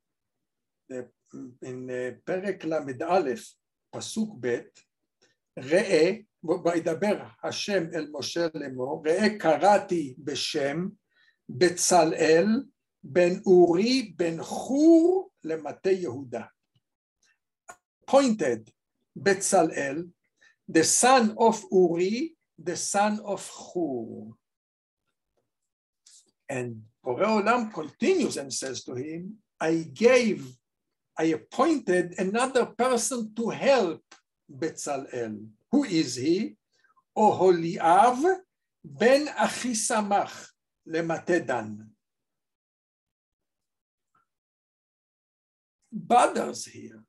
that 0.89 1.09
in 1.61 1.89
פרק 2.23 2.65
ל"א, 2.65 3.33
פסוק 3.91 4.37
ב', 4.39 4.59
ראה, 5.59 6.11
וידבר 6.65 7.25
השם 7.43 7.83
אל 7.93 8.07
משה 8.11 8.47
לאמור, 8.53 9.03
ראה 9.07 9.39
קראתי 9.39 10.15
בשם 10.17 10.87
בצלאל 11.49 12.45
בן 13.03 13.39
אורי 13.45 14.13
בן 14.15 14.43
חור 14.43 15.29
למטה 15.43 15.91
יהודה. 15.91 16.45
Pointed 18.11 18.71
Betzalel, 19.17 20.09
the 20.69 20.83
son 20.83 21.35
of 21.37 21.63
Uri, 21.71 22.35
the 22.57 22.75
son 22.75 23.19
of 23.23 23.47
Hur. 23.49 24.33
And 26.49 26.83
Borei 27.04 27.26
Olam 27.26 27.72
continues 27.72 28.36
and 28.36 28.52
says 28.52 28.84
to 28.84 28.94
him, 28.94 29.36
I 29.60 29.88
gave, 29.92 30.46
I 31.18 31.24
appointed 31.34 32.14
another 32.18 32.66
person 32.66 33.34
to 33.34 33.50
help 33.50 34.02
Betzalel. 34.50 35.48
Who 35.70 35.84
is 35.84 36.16
he? 36.16 36.56
Oholiav 37.16 38.36
ben 38.84 39.26
Achisamach 39.26 40.48
lematedan. 40.88 41.86
Bothers 45.90 46.66
here. 46.66 47.02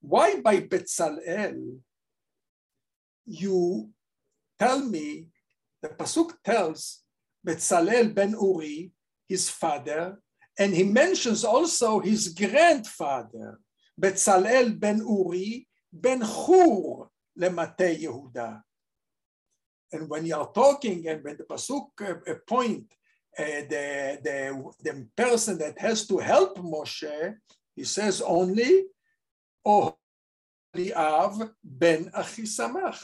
Why 0.00 0.40
by 0.40 0.60
Betzalel 0.60 1.80
you 3.24 3.90
tell 4.58 4.80
me, 4.80 5.28
the 5.82 5.88
Pasuk 5.88 6.34
tells 6.44 7.02
Betzalel 7.46 8.14
ben 8.14 8.32
Uri, 8.32 8.90
his 9.28 9.48
father, 9.48 10.18
and 10.58 10.74
he 10.74 10.82
mentions 10.82 11.44
also 11.44 12.00
his 12.00 12.28
grandfather, 12.28 13.60
Betzalel 14.00 14.78
ben 14.78 14.98
Uri 14.98 15.68
ben 15.92 16.20
Hur 16.20 17.08
lemate 17.38 18.00
Yehuda. 18.00 18.60
And 19.92 20.08
when 20.08 20.26
you 20.26 20.34
are 20.34 20.50
talking, 20.52 21.06
and 21.06 21.22
when 21.22 21.36
the 21.36 21.44
Pasuk 21.44 21.88
uh, 22.00 22.34
point 22.46 22.92
uh, 23.38 23.44
the, 23.68 24.18
the, 24.24 24.72
the 24.82 25.06
person 25.16 25.58
that 25.58 25.78
has 25.78 26.06
to 26.08 26.18
help 26.18 26.58
Moshe, 26.58 27.34
he 27.74 27.84
says 27.84 28.20
only, 28.22 28.86
oh, 29.64 29.96
Av 30.94 31.50
ben 31.62 32.10
Achisamach, 32.10 33.02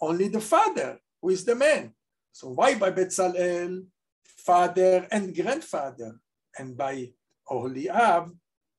only 0.00 0.28
the 0.28 0.40
father 0.40 0.98
who 1.20 1.30
is 1.30 1.44
the 1.44 1.54
man. 1.54 1.94
So 2.38 2.48
why 2.48 2.74
by 2.74 2.90
Betzalel, 2.90 3.86
father 4.22 5.08
and 5.10 5.34
grandfather, 5.34 6.20
and 6.58 6.76
by 6.76 7.10
Oholiab, 7.50 8.30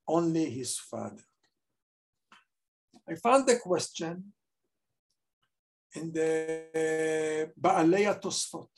only 0.06 0.48
his 0.48 0.78
father? 0.78 1.26
I 3.10 3.16
found 3.16 3.48
the 3.48 3.58
question 3.58 4.32
in 5.96 6.12
the 6.12 7.50
Baalei 7.60 8.06
Tosfot, 8.22 8.68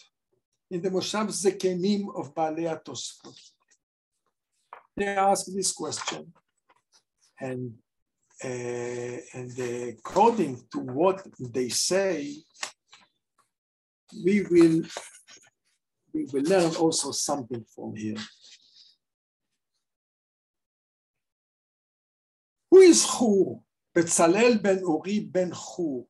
in 0.70 0.80
the 0.80 0.88
Moshav 0.88 1.28
Zekenim 1.28 2.02
of 2.18 2.34
Baalei 2.34 2.82
Tosfot. 2.82 3.38
They 4.96 5.08
ask 5.08 5.44
this 5.54 5.72
question, 5.72 6.32
and 7.38 7.74
uh, 8.42 9.16
and 9.38 9.52
according 9.94 10.62
to 10.72 10.78
what 10.78 11.26
they 11.38 11.68
say, 11.68 12.36
we 14.24 14.42
will 14.42 14.82
we 16.12 16.24
will 16.32 16.42
learn 16.42 16.74
also 16.76 17.12
something 17.12 17.64
from 17.74 17.94
here. 17.94 18.16
Who 22.70 22.78
is 22.78 23.04
Hur? 23.04 23.60
Betzalel 23.94 24.62
ben 24.62 24.80
Uri 24.80 25.20
ben 25.20 25.52
Hur. 25.52 26.04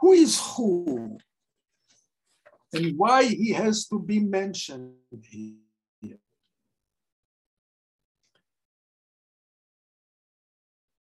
Who 0.00 0.12
is 0.12 0.38
Hur? 0.38 1.16
And 2.72 2.96
why 2.96 3.24
he 3.24 3.52
has 3.52 3.86
to 3.88 3.98
be 4.00 4.20
mentioned 4.20 4.94
here? 5.30 6.18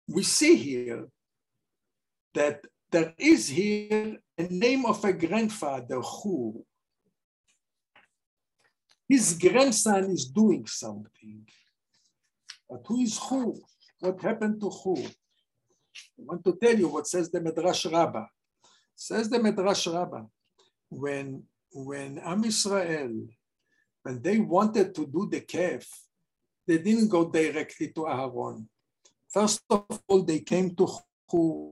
We 0.06 0.22
see 0.22 0.56
here 0.56 1.08
that 2.34 2.64
there 2.90 3.14
is 3.18 3.48
here 3.48 4.16
a 4.36 4.42
name 4.44 4.86
of 4.86 5.04
a 5.04 5.12
grandfather, 5.12 6.00
who 6.00 6.64
His 9.08 9.36
grandson 9.38 10.10
is 10.10 10.26
doing 10.26 10.66
something. 10.66 11.46
But 12.68 12.82
who 12.86 13.00
is 13.00 13.18
Hur? 13.18 13.52
What 14.00 14.20
happened 14.20 14.60
to 14.60 14.70
Hur? 14.70 15.04
I 15.04 16.22
want 16.28 16.44
to 16.44 16.56
tell 16.60 16.78
you 16.78 16.88
what 16.88 17.06
says 17.06 17.30
the 17.30 17.40
Midrash 17.40 17.86
Rabbah. 17.86 18.26
Says 18.94 19.28
the 19.28 19.38
Midrash 19.38 19.86
Rabbah, 19.86 20.24
when, 20.88 21.44
when 21.72 22.18
Am 22.18 22.44
Israel, 22.44 23.28
when 24.02 24.22
they 24.22 24.38
wanted 24.38 24.94
to 24.94 25.06
do 25.06 25.28
the 25.30 25.40
calf, 25.40 25.86
they 26.66 26.78
didn't 26.78 27.08
go 27.08 27.30
directly 27.30 27.88
to 27.92 28.08
Aaron. 28.08 28.68
First 29.28 29.62
of 29.70 29.86
all, 30.06 30.22
they 30.22 30.40
came 30.40 30.74
to 30.76 30.86
Hur 31.30 31.70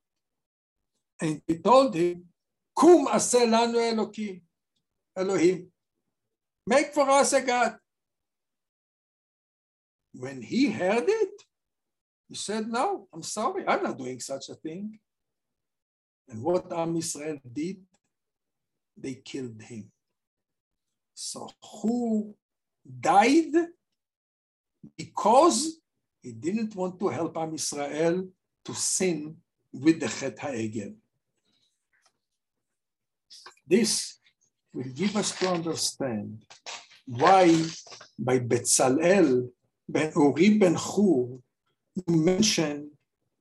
and 1.20 1.40
he 1.46 1.58
told 1.58 1.94
him, 1.94 2.24
Kum 2.78 3.06
aseh 3.06 3.46
lanu 3.46 3.78
Elokim, 3.92 4.40
Elohim. 5.16 5.68
Make 6.66 6.92
for 6.92 7.08
us 7.08 7.32
a 7.32 7.40
God. 7.40 7.76
When 10.12 10.42
he 10.42 10.70
heard 10.70 11.04
it, 11.06 11.42
he 12.28 12.34
said, 12.34 12.68
No, 12.68 13.08
I'm 13.12 13.22
sorry, 13.22 13.64
I'm 13.66 13.82
not 13.82 13.98
doing 13.98 14.20
such 14.20 14.48
a 14.48 14.54
thing. 14.54 14.98
And 16.28 16.42
what 16.42 16.72
Am 16.72 16.96
Israel 16.96 17.38
did, 17.50 17.78
they 18.96 19.14
killed 19.14 19.62
him. 19.62 19.90
So 21.14 21.48
Hur 21.62 22.34
died 23.00 23.54
because 24.96 25.78
he 26.22 26.32
didn't 26.32 26.74
want 26.74 26.98
to 26.98 27.08
help 27.08 27.36
Am 27.36 27.54
Israel 27.54 28.26
to 28.64 28.74
sin 28.74 29.36
with 29.72 30.00
the 30.00 30.08
Chet 30.08 30.36
HaEgel. 30.38 30.94
This 33.66 34.18
will 34.72 34.92
give 34.94 35.16
us 35.16 35.36
to 35.38 35.48
understand 35.48 36.44
why 37.06 37.64
by 38.18 38.38
Betzalel 38.38 39.50
ben 39.88 40.12
Uri 40.14 40.58
ben 40.58 40.74
Hur 40.74 41.38
you 41.94 42.14
mention 42.14 42.90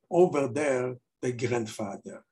over 0.09 0.47
there 0.47 0.95
the 1.21 1.31
grandfather. 1.31 2.23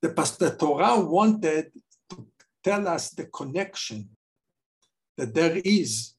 The, 0.00 0.08
the 0.38 0.56
Torah 0.56 1.00
wanted 1.00 1.72
to 2.10 2.26
tell 2.62 2.86
us 2.88 3.10
the 3.10 3.26
connection 3.26 4.10
that 5.16 5.34
there 5.34 5.60
is 5.64 6.14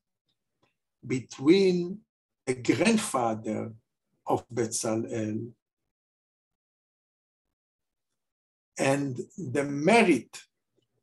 between 1.05 1.99
the 2.45 2.55
grandfather 2.55 3.73
of 4.27 4.47
Betzalel 4.49 5.51
and 8.77 9.19
the 9.37 9.63
merit 9.63 10.43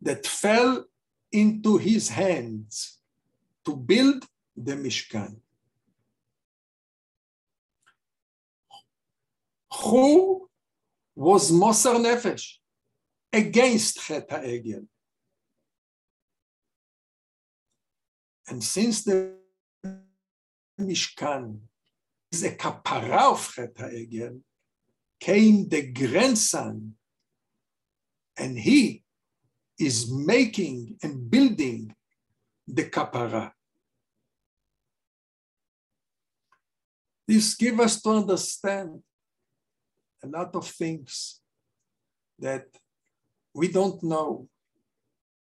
that 0.01 0.27
fell 0.27 0.85
into 1.31 1.79
his 1.79 2.11
hands 2.11 2.99
to 3.65 3.77
build 3.77 4.25
the 4.57 4.73
Mishkan. 4.73 5.37
Who 9.81 10.49
was 11.15 11.51
Moser 11.51 11.95
Nefesh 11.95 12.57
against 13.33 14.01
Chet 14.01 14.29
HaEgel? 14.29 14.87
And 18.49 18.63
since 18.63 19.05
the 19.05 19.35
Mishkan 20.79 21.59
is 22.31 22.45
a 22.45 22.51
kapara 22.51 23.33
of 23.33 23.53
Chet 23.55 23.75
HaEgel, 23.75 24.41
came 25.21 25.69
the 25.69 25.83
grandson 25.93 26.95
and 28.37 28.59
he 28.59 29.03
is 29.79 30.11
making 30.11 30.97
and 31.03 31.31
building 31.31 31.95
the 32.67 32.85
kapara. 32.85 33.53
This 37.27 37.55
gives 37.55 37.81
us 37.81 38.03
to 38.03 38.11
understand 38.11 39.03
a 40.23 40.29
lot 40.29 40.55
of 40.55 40.67
things 40.67 41.41
that 42.39 42.67
we 43.55 43.69
don't 43.69 44.03
know. 44.03 44.49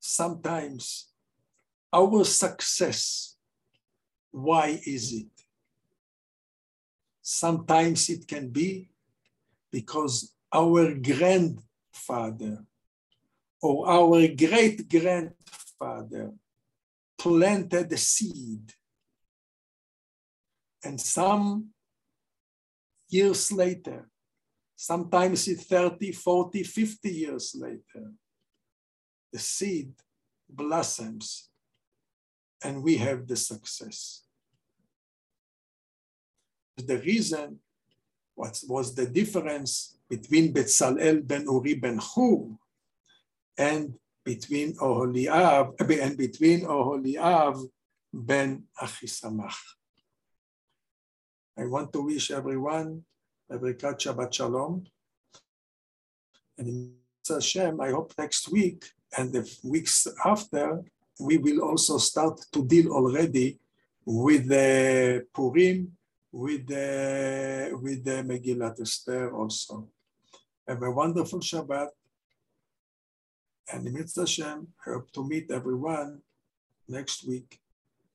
Sometimes 0.01 1.09
our 1.93 2.25
success, 2.25 3.37
why 4.31 4.81
is 4.87 5.13
it? 5.13 5.27
Sometimes 7.21 8.09
it 8.09 8.27
can 8.27 8.49
be 8.49 8.91
because 9.71 10.35
our 10.53 10.95
grandfather 12.07 12.65
or 13.61 13.89
our 13.89 14.29
great 14.29 14.89
grandfather 14.89 16.33
planted 17.19 17.89
the 17.89 17.97
seed. 17.97 18.73
And 20.85 21.01
some 21.01 21.69
years 23.09 23.53
later, 23.53 24.09
sometimes 24.75 25.47
30, 25.47 26.13
40, 26.13 26.63
50 26.65 27.09
years 27.09 27.55
later, 27.57 28.13
the 29.33 29.39
seed 29.39 29.93
blossoms 30.49 31.49
and 32.65 32.83
we 32.83 32.97
have 32.97 33.27
the 33.27 33.37
success. 33.37 34.23
The 36.77 36.99
reason 36.99 37.61
what 38.35 38.61
was 38.67 38.95
the 38.95 39.07
difference 39.07 39.99
between 40.13 40.53
Betzalel 40.53 41.27
ben 41.27 41.45
Uri 41.49 41.73
ben 41.73 41.97
Hur 41.97 42.53
and 43.57 43.95
between 44.23 44.77
Oholiab 44.77 45.81
eh, 45.81 46.05
and 46.05 46.19
between 46.19 46.61
Oholiab 46.69 47.57
ben 48.13 48.65
Achisamach. 48.77 49.57
I 51.57 51.65
want 51.65 51.95
to 51.95 52.03
wish 52.03 52.31
everyone 52.31 53.05
a 53.49 53.57
Birkat 53.57 53.97
Shabbat 54.05 54.35
Shalom. 54.35 54.85
And 56.59 56.69
in 56.69 56.93
Hashem, 57.27 57.81
I 57.81 57.91
hope 57.97 58.13
next 58.19 58.53
week 58.53 58.85
and 59.17 59.33
the 59.33 59.49
weeks 59.65 60.07
after, 60.27 60.85
we 61.21 61.39
will 61.39 61.63
also 61.63 61.97
start 61.97 62.37
to 62.53 62.63
deal 62.67 62.93
already 62.93 63.59
with 64.05 64.47
the 64.49 65.25
Purim, 65.33 65.97
with 66.31 66.67
the, 66.67 67.71
with 67.81 68.05
the 68.05 68.19
Megillat 68.29 68.79
Esther 68.79 69.35
also. 69.35 69.89
Have 70.69 70.83
a 70.83 70.91
wonderful 70.91 71.41
Shabbat. 71.41 71.89
And 73.73 73.87
in 73.87 73.95
Mitzvah 73.95 74.23
Hashem, 74.23 74.69
hope 74.85 75.11
to 75.13 75.27
meet 75.27 75.51
everyone 75.51 76.23
next 76.89 77.27
week. 77.27 77.62